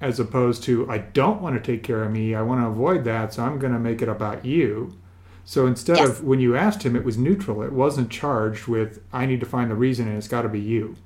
as 0.00 0.18
opposed 0.18 0.62
to 0.64 0.90
I 0.90 0.98
don't 0.98 1.40
want 1.40 1.62
to 1.62 1.72
take 1.72 1.82
care 1.82 2.02
of 2.02 2.10
me, 2.10 2.34
I 2.34 2.42
want 2.42 2.60
to 2.60 2.66
avoid 2.66 3.04
that, 3.04 3.34
so 3.34 3.44
I'm 3.44 3.58
going 3.58 3.72
to 3.72 3.78
make 3.78 4.02
it 4.02 4.08
about 4.08 4.44
you. 4.44 4.98
So 5.44 5.66
instead 5.66 5.98
yes. 5.98 6.08
of 6.08 6.24
when 6.24 6.40
you 6.40 6.56
asked 6.56 6.82
him, 6.82 6.96
it 6.96 7.04
was 7.04 7.16
neutral. 7.16 7.62
It 7.62 7.72
wasn't 7.72 8.10
charged 8.10 8.66
with 8.66 9.00
I 9.12 9.26
need 9.26 9.40
to 9.40 9.46
find 9.46 9.70
the 9.70 9.76
reason, 9.76 10.08
and 10.08 10.16
it's 10.16 10.28
got 10.28 10.42
to 10.42 10.48
be 10.48 10.60
you. 10.60 10.96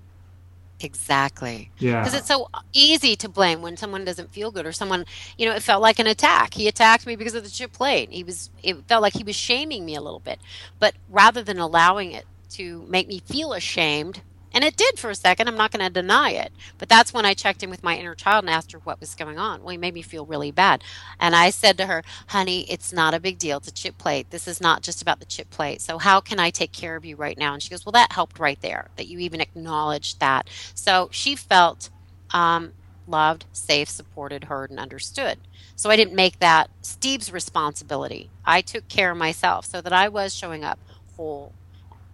Exactly. 0.80 1.70
Yeah. 1.78 2.00
Because 2.00 2.14
it's 2.14 2.28
so 2.28 2.48
easy 2.72 3.16
to 3.16 3.28
blame 3.28 3.62
when 3.62 3.76
someone 3.76 4.04
doesn't 4.04 4.32
feel 4.32 4.50
good 4.50 4.66
or 4.66 4.72
someone, 4.72 5.04
you 5.36 5.46
know, 5.46 5.54
it 5.54 5.62
felt 5.62 5.82
like 5.82 5.98
an 5.98 6.06
attack. 6.06 6.54
He 6.54 6.68
attacked 6.68 7.06
me 7.06 7.16
because 7.16 7.34
of 7.34 7.44
the 7.44 7.50
chip 7.50 7.72
plate. 7.72 8.10
He 8.10 8.24
was, 8.24 8.50
it 8.62 8.76
felt 8.88 9.02
like 9.02 9.14
he 9.14 9.24
was 9.24 9.36
shaming 9.36 9.84
me 9.84 9.94
a 9.94 10.00
little 10.00 10.20
bit. 10.20 10.40
But 10.78 10.94
rather 11.08 11.42
than 11.42 11.58
allowing 11.58 12.12
it 12.12 12.24
to 12.50 12.84
make 12.88 13.08
me 13.08 13.20
feel 13.20 13.52
ashamed, 13.52 14.22
and 14.60 14.66
it 14.66 14.76
did 14.76 14.98
for 14.98 15.08
a 15.08 15.14
second. 15.14 15.48
I'm 15.48 15.56
not 15.56 15.70
going 15.70 15.82
to 15.86 15.90
deny 15.90 16.32
it. 16.32 16.52
But 16.76 16.90
that's 16.90 17.14
when 17.14 17.24
I 17.24 17.32
checked 17.32 17.62
in 17.62 17.70
with 17.70 17.82
my 17.82 17.96
inner 17.96 18.14
child 18.14 18.44
and 18.44 18.50
asked 18.50 18.72
her 18.72 18.78
what 18.80 19.00
was 19.00 19.14
going 19.14 19.38
on. 19.38 19.62
Well, 19.62 19.70
he 19.70 19.78
made 19.78 19.94
me 19.94 20.02
feel 20.02 20.26
really 20.26 20.50
bad. 20.50 20.84
And 21.18 21.34
I 21.34 21.48
said 21.48 21.78
to 21.78 21.86
her, 21.86 22.02
honey, 22.26 22.70
it's 22.70 22.92
not 22.92 23.14
a 23.14 23.20
big 23.20 23.38
deal. 23.38 23.56
It's 23.56 23.68
a 23.68 23.72
chip 23.72 23.96
plate. 23.96 24.28
This 24.28 24.46
is 24.46 24.60
not 24.60 24.82
just 24.82 25.00
about 25.00 25.18
the 25.18 25.24
chip 25.24 25.48
plate. 25.48 25.80
So 25.80 25.96
how 25.96 26.20
can 26.20 26.38
I 26.38 26.50
take 26.50 26.72
care 26.72 26.94
of 26.94 27.06
you 27.06 27.16
right 27.16 27.38
now? 27.38 27.54
And 27.54 27.62
she 27.62 27.70
goes, 27.70 27.86
well, 27.86 27.92
that 27.92 28.12
helped 28.12 28.38
right 28.38 28.60
there, 28.60 28.90
that 28.96 29.06
you 29.06 29.18
even 29.20 29.40
acknowledged 29.40 30.20
that. 30.20 30.50
So 30.74 31.08
she 31.10 31.36
felt 31.36 31.88
um, 32.34 32.74
loved, 33.06 33.46
safe, 33.52 33.88
supported, 33.88 34.44
heard, 34.44 34.68
and 34.68 34.78
understood. 34.78 35.38
So 35.74 35.88
I 35.88 35.96
didn't 35.96 36.14
make 36.14 36.38
that 36.40 36.68
Steve's 36.82 37.32
responsibility. 37.32 38.28
I 38.44 38.60
took 38.60 38.88
care 38.88 39.12
of 39.12 39.16
myself 39.16 39.64
so 39.64 39.80
that 39.80 39.94
I 39.94 40.10
was 40.10 40.34
showing 40.34 40.64
up 40.64 40.78
whole, 41.16 41.54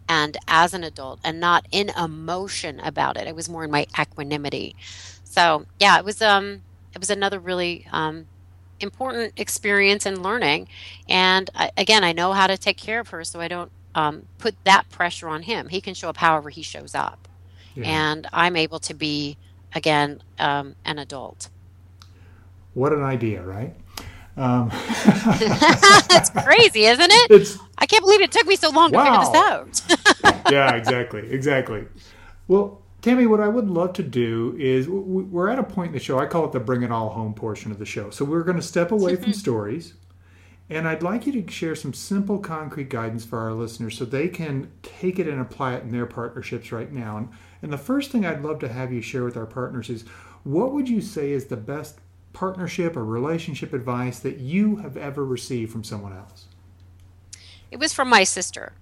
and 0.08 0.36
as 0.46 0.74
an 0.74 0.84
adult 0.84 1.20
and 1.24 1.40
not 1.40 1.66
in 1.70 1.90
emotion 1.90 2.80
about 2.80 3.16
it. 3.16 3.26
It 3.26 3.34
was 3.34 3.48
more 3.48 3.64
in 3.64 3.70
my 3.70 3.86
equanimity. 3.98 4.76
So 5.24 5.66
yeah, 5.78 5.98
it 5.98 6.04
was 6.04 6.22
um 6.22 6.62
it 6.92 6.98
was 6.98 7.10
another 7.10 7.38
really 7.38 7.86
um 7.92 8.26
important 8.80 9.32
experience 9.36 10.06
and 10.06 10.22
learning. 10.22 10.68
And 11.08 11.50
I, 11.54 11.70
again, 11.76 12.04
I 12.04 12.12
know 12.12 12.32
how 12.32 12.46
to 12.46 12.56
take 12.56 12.76
care 12.76 13.00
of 13.00 13.08
her, 13.08 13.24
so 13.24 13.40
I 13.40 13.48
don't 13.48 13.70
um, 13.94 14.26
put 14.38 14.54
that 14.64 14.88
pressure 14.90 15.28
on 15.28 15.42
him. 15.42 15.68
He 15.68 15.80
can 15.80 15.94
show 15.94 16.08
up 16.08 16.18
however 16.18 16.50
he 16.50 16.62
shows 16.62 16.94
up, 16.94 17.28
yeah. 17.74 17.84
and 17.84 18.26
I'm 18.32 18.56
able 18.56 18.78
to 18.80 18.94
be 18.94 19.36
again 19.74 20.22
um, 20.38 20.76
an 20.84 20.98
adult. 20.98 21.48
What 22.74 22.92
an 22.92 23.02
idea, 23.02 23.42
right? 23.42 23.74
Um. 24.36 24.68
That's 26.08 26.30
crazy, 26.30 26.84
isn't 26.84 27.10
it? 27.10 27.30
It's, 27.30 27.58
I 27.78 27.86
can't 27.86 28.02
believe 28.02 28.20
it 28.20 28.32
took 28.32 28.46
me 28.46 28.56
so 28.56 28.70
long 28.70 28.90
wow. 28.90 29.04
to 29.04 29.26
figure 29.26 29.72
this 29.72 29.98
out. 30.24 30.52
yeah, 30.52 30.74
exactly, 30.74 31.30
exactly. 31.30 31.86
Well, 32.46 32.82
Tammy, 33.00 33.26
what 33.26 33.40
I 33.40 33.48
would 33.48 33.70
love 33.70 33.92
to 33.94 34.02
do 34.02 34.56
is 34.58 34.88
we're 34.88 35.48
at 35.48 35.58
a 35.58 35.62
point 35.62 35.88
in 35.88 35.92
the 35.94 36.00
show. 36.00 36.18
I 36.18 36.26
call 36.26 36.44
it 36.44 36.52
the 36.52 36.60
bring 36.60 36.82
it 36.82 36.90
all 36.90 37.10
home 37.10 37.34
portion 37.34 37.70
of 37.70 37.78
the 37.78 37.86
show. 37.86 38.10
So 38.10 38.24
we're 38.24 38.42
going 38.42 38.56
to 38.56 38.62
step 38.62 38.90
away 38.90 39.16
from 39.16 39.32
stories, 39.44 39.94
and 40.68 40.86
I'd 40.86 41.02
like 41.02 41.26
you 41.26 41.40
to 41.40 41.50
share 41.50 41.74
some 41.74 41.94
simple, 41.94 42.38
concrete 42.38 42.90
guidance 42.90 43.24
for 43.24 43.38
our 43.38 43.52
listeners 43.52 43.96
so 43.96 44.04
they 44.04 44.28
can 44.28 44.70
take 44.82 45.18
it 45.18 45.28
and 45.28 45.40
apply 45.40 45.74
it 45.74 45.82
in 45.82 45.92
their 45.92 46.06
partnerships 46.06 46.72
right 46.72 46.92
now. 46.92 47.16
And, 47.16 47.28
and 47.62 47.72
the 47.72 47.78
first 47.78 48.10
thing 48.10 48.26
I'd 48.26 48.42
love 48.42 48.58
to 48.60 48.68
have 48.68 48.92
you 48.92 49.00
share 49.00 49.24
with 49.24 49.36
our 49.36 49.46
partners 49.46 49.88
is 49.88 50.04
what 50.42 50.72
would 50.72 50.88
you 50.88 51.00
say 51.00 51.30
is 51.30 51.46
the 51.46 51.56
best 51.56 52.00
partnership 52.36 52.98
or 52.98 53.04
relationship 53.04 53.72
advice 53.72 54.18
that 54.18 54.36
you 54.36 54.76
have 54.76 54.94
ever 54.98 55.24
received 55.24 55.72
from 55.72 55.82
someone 55.82 56.12
else? 56.12 56.44
It 57.70 57.78
was 57.78 57.94
from 57.94 58.10
my 58.10 58.24
sister. 58.24 58.74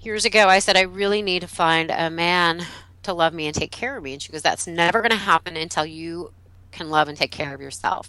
Years 0.00 0.24
ago, 0.24 0.48
I 0.48 0.58
said, 0.58 0.74
I 0.74 0.80
really 0.80 1.20
need 1.20 1.42
to 1.42 1.46
find 1.46 1.90
a 1.90 2.08
man 2.08 2.64
to 3.02 3.12
love 3.12 3.34
me 3.34 3.46
and 3.46 3.54
take 3.54 3.72
care 3.72 3.98
of 3.98 4.02
me. 4.02 4.14
And 4.14 4.22
she 4.22 4.32
goes, 4.32 4.40
That's 4.40 4.66
never 4.66 5.02
going 5.02 5.10
to 5.10 5.18
happen 5.18 5.54
until 5.54 5.84
you 5.84 6.32
can 6.70 6.88
love 6.88 7.08
and 7.08 7.16
take 7.16 7.30
care 7.30 7.54
of 7.54 7.60
yourself. 7.60 8.08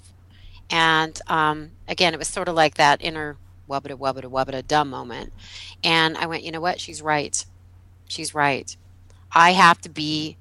And 0.69 1.19
um, 1.28 1.71
again, 1.89 2.13
it 2.13 2.17
was 2.17 2.30
sort 2.30 2.47
of 2.47 2.56
like 2.56 2.76
that 2.76 3.04
inner 3.04 3.36
wubbada 3.69 3.97
wubbada 3.97 4.32
wubbada 4.32 4.65
dumb 4.65 4.89
moment. 4.89 5.34
And 5.84 6.17
I 6.17 6.26
went, 6.26 6.43
you 6.43 6.54
know 6.54 6.62
what? 6.62 6.80
She's 6.80 7.02
right. 7.02 7.45
She's 8.08 8.34
right. 8.34 8.78
I 9.34 9.52
have 9.52 9.82
to 9.82 9.89
be 9.89 10.38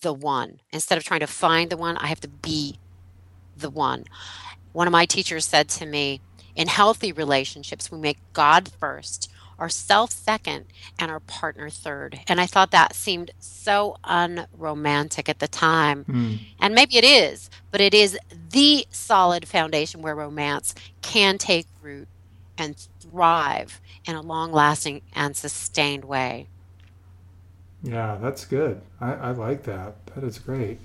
the 0.00 0.12
one. 0.12 0.58
Instead 0.72 0.98
of 0.98 1.04
trying 1.04 1.20
to 1.20 1.28
find 1.28 1.70
the 1.70 1.76
one, 1.76 1.96
I 1.98 2.08
have 2.08 2.20
to 2.22 2.28
be 2.28 2.78
the 3.62 3.70
one. 3.70 4.04
One 4.72 4.86
of 4.86 4.92
my 4.92 5.06
teachers 5.06 5.46
said 5.46 5.68
to 5.70 5.86
me, 5.86 6.20
in 6.54 6.68
healthy 6.68 7.12
relationships, 7.12 7.90
we 7.90 7.98
make 7.98 8.18
God 8.34 8.68
first, 8.68 9.30
ourself 9.58 10.10
second, 10.10 10.66
and 10.98 11.10
our 11.10 11.20
partner 11.20 11.70
third. 11.70 12.20
And 12.28 12.40
I 12.40 12.46
thought 12.46 12.72
that 12.72 12.94
seemed 12.94 13.30
so 13.38 13.96
unromantic 14.04 15.28
at 15.28 15.38
the 15.38 15.48
time. 15.48 16.04
Mm. 16.04 16.38
And 16.60 16.74
maybe 16.74 16.96
it 16.96 17.04
is, 17.04 17.48
but 17.70 17.80
it 17.80 17.94
is 17.94 18.18
the 18.50 18.86
solid 18.90 19.48
foundation 19.48 20.02
where 20.02 20.14
romance 20.14 20.74
can 21.00 21.38
take 21.38 21.66
root 21.80 22.08
and 22.58 22.76
thrive 23.00 23.80
in 24.04 24.14
a 24.14 24.20
long 24.20 24.52
lasting 24.52 25.00
and 25.14 25.36
sustained 25.36 26.04
way. 26.04 26.48
Yeah, 27.82 28.18
that's 28.20 28.44
good. 28.44 28.80
I, 29.00 29.12
I 29.14 29.30
like 29.30 29.64
that. 29.64 30.06
That 30.14 30.22
is 30.22 30.38
great. 30.38 30.78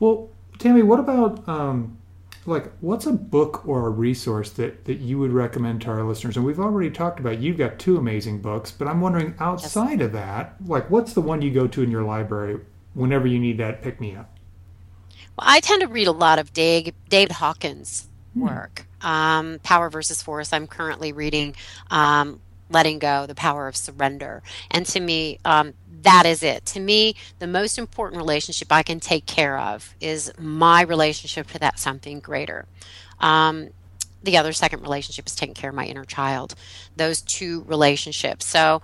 Well, 0.00 0.30
Tammy, 0.58 0.82
what 0.82 1.00
about 1.00 1.46
um, 1.48 1.98
like 2.44 2.72
what's 2.80 3.06
a 3.06 3.12
book 3.12 3.66
or 3.66 3.86
a 3.86 3.90
resource 3.90 4.50
that 4.52 4.84
that 4.86 4.98
you 4.98 5.18
would 5.18 5.32
recommend 5.32 5.82
to 5.82 5.90
our 5.90 6.02
listeners? 6.02 6.36
And 6.36 6.44
we've 6.44 6.60
already 6.60 6.90
talked 6.90 7.20
about 7.20 7.38
you've 7.38 7.58
got 7.58 7.78
two 7.78 7.96
amazing 7.96 8.40
books, 8.40 8.70
but 8.70 8.88
I'm 8.88 9.00
wondering 9.00 9.34
outside 9.38 10.00
yes. 10.00 10.06
of 10.06 10.12
that, 10.12 10.56
like 10.66 10.90
what's 10.90 11.12
the 11.12 11.20
one 11.20 11.42
you 11.42 11.50
go 11.50 11.66
to 11.68 11.82
in 11.82 11.90
your 11.90 12.02
library 12.02 12.60
whenever 12.94 13.26
you 13.26 13.38
need 13.38 13.58
that 13.58 13.82
pick 13.82 14.00
me 14.00 14.16
up? 14.16 14.38
Well, 15.38 15.46
I 15.48 15.60
tend 15.60 15.82
to 15.82 15.88
read 15.88 16.08
a 16.08 16.12
lot 16.12 16.38
of 16.38 16.52
Dave, 16.52 16.92
David 17.08 17.32
Hawkins' 17.32 18.08
hmm. 18.34 18.42
work. 18.42 18.86
Um, 19.00 19.58
Power 19.62 19.90
versus 19.90 20.22
Force. 20.22 20.52
I'm 20.52 20.66
currently 20.66 21.12
reading 21.12 21.56
um, 21.90 22.40
letting 22.72 22.98
go, 22.98 23.26
the 23.26 23.34
power 23.34 23.68
of 23.68 23.76
surrender. 23.76 24.42
And 24.70 24.86
to 24.86 25.00
me, 25.00 25.38
um, 25.44 25.74
that 26.02 26.26
is 26.26 26.42
it. 26.42 26.66
To 26.66 26.80
me, 26.80 27.14
the 27.38 27.46
most 27.46 27.78
important 27.78 28.18
relationship 28.18 28.72
I 28.72 28.82
can 28.82 29.00
take 29.00 29.26
care 29.26 29.58
of 29.58 29.94
is 30.00 30.32
my 30.38 30.82
relationship 30.82 31.48
to 31.48 31.58
that 31.60 31.78
something 31.78 32.20
greater. 32.20 32.66
Um, 33.20 33.70
the 34.22 34.36
other 34.36 34.52
second 34.52 34.82
relationship 34.82 35.26
is 35.26 35.34
taking 35.34 35.54
care 35.54 35.70
of 35.70 35.76
my 35.76 35.84
inner 35.84 36.04
child. 36.04 36.54
Those 36.96 37.20
two 37.20 37.64
relationships. 37.66 38.46
So 38.46 38.82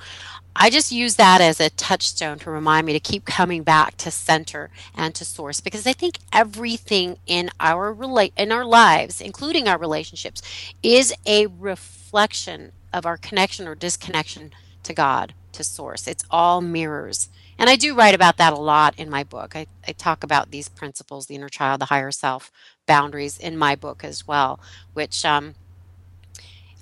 I 0.56 0.70
just 0.70 0.90
use 0.90 1.14
that 1.16 1.40
as 1.40 1.60
a 1.60 1.70
touchstone 1.70 2.38
to 2.40 2.50
remind 2.50 2.86
me 2.86 2.92
to 2.92 3.00
keep 3.00 3.24
coming 3.24 3.62
back 3.62 3.96
to 3.98 4.10
center 4.10 4.70
and 4.94 5.14
to 5.14 5.24
source 5.24 5.60
because 5.60 5.86
I 5.86 5.92
think 5.92 6.18
everything 6.32 7.18
in 7.26 7.50
our 7.60 7.94
rela- 7.94 8.32
in 8.36 8.50
our 8.50 8.64
lives, 8.64 9.20
including 9.20 9.68
our 9.68 9.78
relationships, 9.78 10.42
is 10.82 11.14
a 11.26 11.46
reflection 11.46 12.72
of 12.92 13.06
our 13.06 13.16
connection 13.16 13.66
or 13.66 13.74
disconnection 13.74 14.52
to 14.84 14.94
God, 14.94 15.34
to 15.52 15.64
source. 15.64 16.06
It's 16.06 16.24
all 16.30 16.60
mirrors. 16.60 17.28
And 17.58 17.68
I 17.68 17.76
do 17.76 17.94
write 17.94 18.14
about 18.14 18.36
that 18.36 18.52
a 18.52 18.56
lot 18.56 18.98
in 18.98 19.10
my 19.10 19.24
book. 19.24 19.56
I, 19.56 19.66
I 19.86 19.92
talk 19.92 20.22
about 20.22 20.50
these 20.50 20.68
principles, 20.68 21.26
the 21.26 21.34
inner 21.34 21.48
child, 21.48 21.80
the 21.80 21.86
higher 21.86 22.10
self, 22.10 22.52
boundaries 22.86 23.38
in 23.38 23.56
my 23.56 23.74
book 23.74 24.04
as 24.04 24.26
well, 24.26 24.60
which 24.94 25.24
um, 25.24 25.54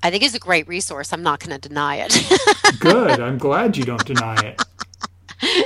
I 0.02 0.10
think 0.10 0.22
is 0.22 0.34
a 0.34 0.38
great 0.38 0.68
resource. 0.68 1.12
I'm 1.12 1.22
not 1.22 1.40
going 1.40 1.58
to 1.58 1.68
deny 1.68 1.96
it. 1.96 2.14
Good. 2.78 3.20
I'm 3.20 3.38
glad 3.38 3.76
you 3.76 3.84
don't 3.84 4.04
deny 4.04 4.36
it. 4.40 4.62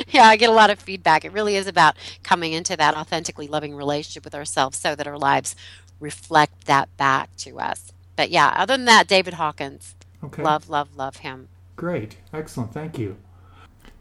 yeah, 0.09 0.24
I 0.24 0.37
get 0.37 0.48
a 0.48 0.55
lot 0.55 0.70
of 0.70 0.79
feedback. 0.79 1.24
It 1.24 1.33
really 1.33 1.57
is 1.57 1.66
about 1.66 1.96
coming 2.22 2.53
into 2.53 2.76
that 2.76 2.96
authentically 2.96 3.48
loving 3.48 3.74
relationship 3.74 4.24
with 4.24 4.35
ourselves 4.35 4.79
so 4.79 4.94
that 4.94 5.07
our 5.07 5.18
lives 5.18 5.55
reflect 6.00 6.66
that 6.66 6.94
back 6.96 7.35
to 7.38 7.59
us. 7.59 7.92
But 8.16 8.31
yeah, 8.31 8.55
other 8.57 8.76
than 8.76 8.87
that, 8.87 9.09
David 9.09 9.35
Hawkins. 9.35 9.94
Okay. 10.22 10.42
Love, 10.42 10.68
love, 10.68 10.96
love 10.96 11.16
him. 11.18 11.48
Great. 11.76 12.18
Excellent. 12.33 12.72
Thank 12.72 12.98
you. 12.98 13.16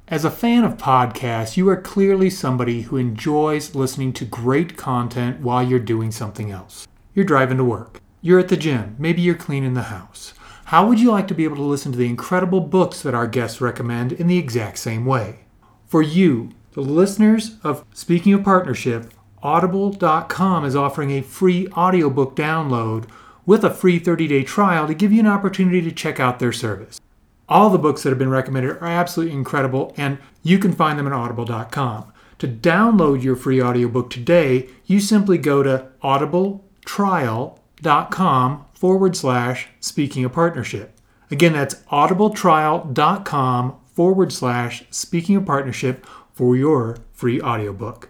As 0.07 0.25
a 0.25 0.31
fan 0.31 0.63
of 0.63 0.77
podcasts, 0.77 1.55
you 1.55 1.69
are 1.69 1.79
clearly 1.79 2.29
somebody 2.29 2.81
who 2.81 2.97
enjoys 2.97 3.75
listening 3.75 4.11
to 4.13 4.25
great 4.25 4.75
content 4.75 5.41
while 5.41 5.61
you're 5.61 5.79
doing 5.79 6.11
something 6.11 6.49
else. 6.49 6.87
You're 7.13 7.25
driving 7.25 7.57
to 7.57 7.63
work. 7.63 8.01
You're 8.21 8.39
at 8.39 8.47
the 8.47 8.57
gym. 8.57 8.95
Maybe 8.97 9.21
you're 9.21 9.35
cleaning 9.35 9.75
the 9.75 9.83
house. 9.83 10.33
How 10.65 10.87
would 10.87 10.99
you 10.99 11.11
like 11.11 11.27
to 11.29 11.35
be 11.35 11.43
able 11.43 11.55
to 11.57 11.61
listen 11.61 11.91
to 11.91 11.97
the 11.97 12.09
incredible 12.09 12.59
books 12.59 13.01
that 13.01 13.13
our 13.13 13.27
guests 13.27 13.61
recommend 13.61 14.11
in 14.11 14.27
the 14.27 14.37
exact 14.37 14.79
same 14.79 15.05
way? 15.05 15.39
For 15.87 16.01
you, 16.01 16.51
the 16.73 16.81
listeners 16.81 17.55
of 17.63 17.85
Speaking 17.93 18.33
of 18.33 18.43
Partnership, 18.43 19.13
Audible.com 19.41 20.65
is 20.65 20.75
offering 20.75 21.11
a 21.11 21.21
free 21.21 21.67
audiobook 21.69 22.35
download 22.35 23.05
with 23.49 23.63
a 23.63 23.69
free 23.71 23.97
30 23.97 24.27
day 24.27 24.43
trial 24.43 24.85
to 24.85 24.93
give 24.93 25.11
you 25.11 25.19
an 25.19 25.25
opportunity 25.25 25.81
to 25.81 25.91
check 25.91 26.19
out 26.19 26.37
their 26.37 26.51
service. 26.51 27.01
All 27.49 27.71
the 27.71 27.79
books 27.79 28.03
that 28.03 28.09
have 28.09 28.19
been 28.19 28.29
recommended 28.29 28.77
are 28.77 28.85
absolutely 28.85 29.35
incredible, 29.35 29.91
and 29.97 30.19
you 30.43 30.59
can 30.59 30.71
find 30.71 30.99
them 30.99 31.07
at 31.07 31.13
audible.com. 31.13 32.13
To 32.37 32.47
download 32.47 33.23
your 33.23 33.35
free 33.35 33.59
audiobook 33.59 34.11
today, 34.11 34.69
you 34.85 34.99
simply 34.99 35.39
go 35.39 35.63
to 35.63 35.87
audibletrial.com 36.03 38.65
forward 38.71 39.17
slash 39.17 39.67
speaking 39.79 40.23
of 40.23 40.33
partnership. 40.33 40.95
Again, 41.31 41.53
that's 41.53 41.73
audibletrial.com 41.91 43.79
forward 43.91 44.31
slash 44.31 44.83
speaking 44.91 45.37
of 45.37 45.47
partnership 45.47 46.05
for 46.33 46.55
your 46.55 46.99
free 47.13 47.41
audiobook. 47.41 48.09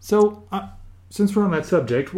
So, 0.00 0.46
uh, 0.52 0.68
since 1.08 1.34
we're 1.34 1.44
on 1.44 1.52
that 1.52 1.64
subject, 1.64 2.14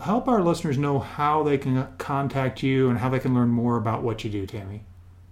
help 0.00 0.28
our 0.28 0.42
listeners 0.42 0.78
know 0.78 0.98
how 0.98 1.42
they 1.42 1.58
can 1.58 1.86
contact 1.98 2.62
you 2.62 2.88
and 2.88 2.98
how 2.98 3.08
they 3.08 3.18
can 3.18 3.34
learn 3.34 3.48
more 3.48 3.76
about 3.76 4.02
what 4.02 4.24
you 4.24 4.30
do, 4.30 4.46
Tammy. 4.46 4.82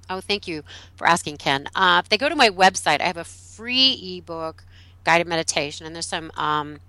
Oh, 0.08 0.20
thank 0.20 0.46
you 0.46 0.62
for 0.96 1.06
asking, 1.06 1.38
Ken. 1.38 1.68
Uh, 1.74 2.02
if 2.04 2.08
they 2.08 2.18
go 2.18 2.28
to 2.28 2.36
my 2.36 2.50
website, 2.50 3.00
I 3.00 3.04
have 3.04 3.16
a 3.16 3.24
free 3.24 4.18
ebook, 4.18 4.64
guided 5.04 5.26
meditation, 5.26 5.86
and 5.86 5.94
there's 5.94 6.06
some 6.06 6.30
um, 6.36 6.80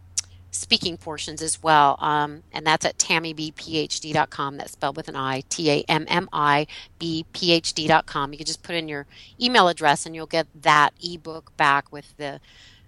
speaking 0.52 0.98
portions 0.98 1.42
as 1.42 1.62
well. 1.62 1.98
Um, 2.00 2.44
and 2.52 2.66
that's 2.66 2.86
at 2.86 2.98
tammibphd.com. 2.98 4.58
That's 4.58 4.74
spelled 4.74 4.98
with 4.98 5.08
an 5.08 5.16
I, 5.16 5.42
T 5.50 5.70
A 5.72 5.84
M 5.88 6.06
M 6.08 6.30
I 6.32 6.68
B 7.00 7.26
P 7.34 7.52
H 7.52 7.74
D.com. 7.74 8.34
You 8.34 8.38
can 8.38 8.46
just 8.46 8.64
put 8.64 8.76
in 8.76 8.88
your 8.88 9.06
email 9.42 9.68
address 9.68 10.06
and 10.06 10.16
you'll 10.16 10.26
get 10.26 10.48
that 10.62 10.94
ebook 11.04 11.56
back 11.58 11.92
with 11.92 12.16
the 12.18 12.40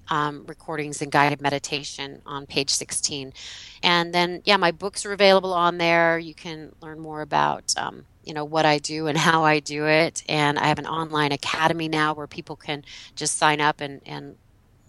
um, 0.10 0.46
recordings 0.48 1.02
and 1.02 1.12
guided 1.12 1.42
meditation 1.42 2.22
on 2.26 2.46
page 2.46 2.70
16. 2.70 3.34
And 3.84 4.14
then, 4.14 4.42
yeah, 4.46 4.58
my 4.58 4.72
books 4.72 5.06
are 5.06 5.14
available 5.14 5.54
on 5.54 5.78
there. 5.78 6.18
You 6.20 6.34
can 6.34 6.72
learn 6.82 7.00
more 7.00 7.22
about, 7.22 7.74
um, 7.78 8.06
you 8.24 8.34
know, 8.34 8.46
what 8.46 8.66
I 8.66 8.78
do 8.78 9.08
and 9.08 9.18
how 9.30 9.44
I 9.44 9.60
do 9.60 9.86
it. 9.88 10.24
And 10.28 10.58
I 10.60 10.68
have 10.68 10.80
an 10.80 10.88
online 10.88 11.32
academy 11.32 11.88
now 11.88 12.14
where 12.14 12.28
people 12.28 12.56
can 12.56 12.84
just 13.16 13.38
sign 13.38 13.62
up 13.62 13.82
and, 13.82 14.02
and 14.06 14.36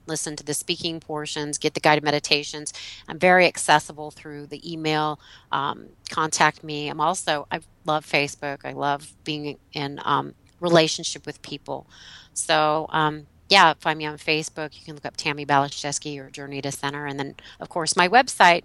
listen 0.07 0.37
to 0.37 0.45
the 0.45 0.55
speaking 0.55 1.01
portions, 1.01 1.59
get 1.59 1.75
the 1.75 1.81
guided 1.81 2.05
meditations. 2.05 2.73
I'm 3.09 3.19
very 3.19 3.47
accessible 3.47 4.11
through 4.11 4.47
the 4.47 4.71
email. 4.71 5.19
Um, 5.51 5.89
contact 6.11 6.63
me. 6.63 6.89
I'm 6.89 7.01
also, 7.01 7.47
I 7.51 7.61
love 7.85 8.07
Facebook. 8.07 8.59
I 8.65 8.73
love 8.73 9.13
being 9.25 9.59
in 9.73 10.01
um, 10.05 10.35
relationship 10.61 11.27
with 11.27 11.43
people. 11.43 11.87
So, 12.35 12.87
um, 12.91 13.27
yeah, 13.49 13.75
find 13.79 13.99
me 13.99 14.07
on 14.07 14.19
Facebook. 14.19 14.77
You 14.79 14.85
can 14.85 14.95
look 14.95 15.05
up 15.05 15.17
Tammy 15.17 15.47
Baliszewski 15.47 16.19
or 16.19 16.31
Journey 16.31 16.61
to 16.63 16.73
Center. 16.73 17.07
And 17.07 17.19
then, 17.19 17.35
of 17.61 17.69
course, 17.69 17.97
my 17.97 18.09
website. 18.09 18.63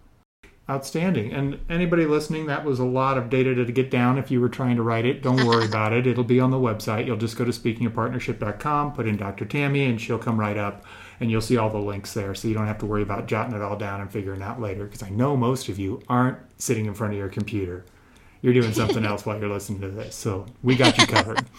Outstanding. 0.70 1.34
And 1.34 1.60
anybody 1.70 2.06
listening, 2.06 2.46
that 2.46 2.63
was 2.63 2.80
a 2.80 2.86
lot 2.86 3.17
of 3.17 3.30
data 3.30 3.54
to 3.54 3.72
get 3.72 3.91
down 3.91 4.17
if 4.17 4.32
you 4.32 4.39
were 4.39 4.50
trying 4.50 4.76
to 4.78 4.84
write 4.84 5.06
it. 5.06 5.22
Don't 5.22 5.44
worry 5.48 5.65
about 5.65 5.94
it. 5.94 6.08
It'll 6.08 6.24
be 6.24 6.39
on 6.39 6.50
the 6.52 6.58
website. 6.58 7.06
You'll 7.06 7.17
just 7.17 7.38
go 7.38 7.46
to 7.46 7.52
speakingofpartnership.com, 7.52 8.94
put 8.94 9.08
in 9.08 9.17
Dr. 9.17 9.46
Tammy, 9.46 9.86
and 9.86 10.00
she'll 10.00 10.17
come 10.17 10.39
right 10.39 10.58
up. 10.58 10.86
And 11.20 11.30
you'll 11.30 11.41
see 11.41 11.58
all 11.58 11.70
the 11.70 11.78
links 11.78 12.13
there. 12.13 12.34
So 12.34 12.48
you 12.48 12.56
don't 12.56 12.67
have 12.67 12.80
to 12.80 12.88
worry 12.88 13.04
about 13.04 13.28
jotting 13.28 13.56
it 13.56 13.62
all 13.62 13.76
down 13.76 14.02
and 14.02 14.12
figuring 14.12 14.41
it 14.41 14.44
out 14.44 14.60
later. 14.60 14.86
Because 14.86 15.04
I 15.04 15.10
know 15.10 15.38
most 15.38 15.70
of 15.70 15.78
you 15.78 16.02
aren't 16.10 16.39
sitting 16.58 16.88
in 16.88 16.96
front 16.96 17.13
of 17.13 17.20
your 17.20 17.30
computer. 17.30 17.86
You're 18.41 18.54
doing 18.54 18.74
something 18.74 19.06
else 19.06 19.26
while 19.26 19.39
you're 19.39 19.50
listening 19.50 19.82
to 19.82 19.89
this. 19.89 20.15
So 20.15 20.48
we 20.63 20.76
got 20.76 20.98
you 20.98 21.06
covered. 21.06 21.46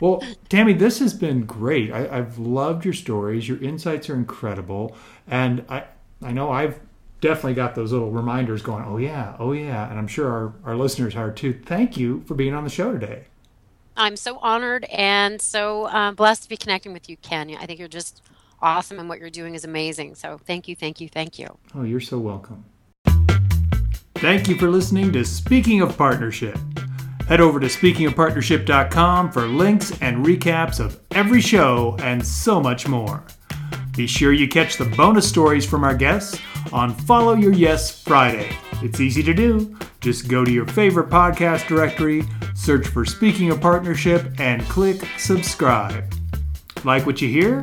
well, 0.00 0.22
Tammy, 0.48 0.72
this 0.72 0.98
has 0.98 1.14
been 1.14 1.46
great. 1.46 1.92
I, 1.92 2.16
have 2.16 2.38
loved 2.38 2.84
your 2.84 2.94
stories. 2.94 3.48
Your 3.48 3.62
insights 3.62 4.10
are 4.10 4.14
incredible, 4.14 4.96
and 5.26 5.64
I 5.68 5.84
I 6.22 6.32
know 6.32 6.50
I've 6.50 6.80
definitely 7.20 7.54
got 7.54 7.74
those 7.74 7.92
little 7.92 8.10
reminders 8.10 8.62
going. 8.62 8.84
Oh 8.84 8.98
yeah, 8.98 9.36
oh 9.38 9.52
yeah, 9.52 9.88
and 9.88 9.98
I'm 9.98 10.08
sure 10.08 10.30
our 10.30 10.52
our 10.64 10.76
listeners 10.76 11.16
are 11.16 11.30
too. 11.30 11.52
Thank 11.52 11.96
you 11.96 12.22
for 12.26 12.34
being 12.34 12.54
on 12.54 12.64
the 12.64 12.70
show 12.70 12.92
today. 12.92 13.24
I'm 13.96 14.16
so 14.16 14.38
honored 14.38 14.84
and 14.86 15.40
so 15.40 15.84
uh, 15.84 16.10
blessed 16.10 16.44
to 16.44 16.48
be 16.48 16.56
connecting 16.56 16.92
with 16.92 17.08
you, 17.08 17.16
Kenya. 17.18 17.58
I 17.60 17.66
think 17.66 17.78
you're 17.78 17.88
just 17.88 18.22
awesome, 18.60 18.98
and 18.98 19.08
what 19.08 19.20
you're 19.20 19.30
doing 19.30 19.54
is 19.54 19.64
amazing. 19.64 20.16
So 20.16 20.38
thank 20.38 20.66
you, 20.66 20.74
thank 20.74 21.00
you, 21.00 21.08
thank 21.08 21.38
you. 21.38 21.56
Oh, 21.74 21.82
you're 21.82 22.00
so 22.00 22.18
welcome. 22.18 22.64
Thank 24.16 24.48
you 24.48 24.56
for 24.56 24.70
listening 24.70 25.12
to 25.12 25.24
Speaking 25.24 25.82
of 25.82 25.96
Partnership. 25.98 26.58
Head 27.28 27.40
over 27.40 27.58
to 27.58 27.66
speakingofpartnership.com 27.66 29.32
for 29.32 29.46
links 29.46 29.90
and 30.02 30.24
recaps 30.24 30.78
of 30.78 31.00
every 31.12 31.40
show 31.40 31.96
and 32.00 32.24
so 32.24 32.60
much 32.60 32.86
more. 32.86 33.24
Be 33.96 34.06
sure 34.06 34.32
you 34.32 34.46
catch 34.46 34.76
the 34.76 34.84
bonus 34.84 35.26
stories 35.26 35.64
from 35.64 35.84
our 35.84 35.94
guests 35.94 36.38
on 36.70 36.92
Follow 36.92 37.34
Your 37.34 37.52
Yes 37.52 38.02
Friday. 38.02 38.54
It's 38.82 39.00
easy 39.00 39.22
to 39.22 39.32
do. 39.32 39.74
Just 40.00 40.28
go 40.28 40.44
to 40.44 40.52
your 40.52 40.66
favorite 40.66 41.08
podcast 41.08 41.66
directory, 41.66 42.24
search 42.54 42.88
for 42.88 43.06
Speaking 43.06 43.50
of 43.50 43.60
Partnership, 43.60 44.38
and 44.38 44.62
click 44.64 45.06
subscribe. 45.16 46.12
Like 46.84 47.06
what 47.06 47.22
you 47.22 47.28
hear? 47.28 47.62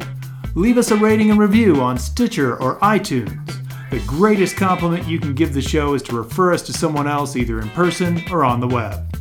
Leave 0.56 0.80
us 0.80 0.90
a 0.90 0.96
rating 0.96 1.30
and 1.30 1.40
review 1.40 1.82
on 1.82 2.00
Stitcher 2.00 2.60
or 2.60 2.80
iTunes. 2.80 3.58
The 3.92 4.02
greatest 4.08 4.56
compliment 4.56 5.08
you 5.08 5.20
can 5.20 5.36
give 5.36 5.54
the 5.54 5.62
show 5.62 5.94
is 5.94 6.02
to 6.04 6.16
refer 6.16 6.52
us 6.52 6.64
to 6.64 6.74
someone 6.74 7.08
else 7.08 7.36
either 7.36 7.60
in 7.60 7.70
person 7.70 8.24
or 8.32 8.44
on 8.44 8.60
the 8.60 8.68
web. 8.68 9.21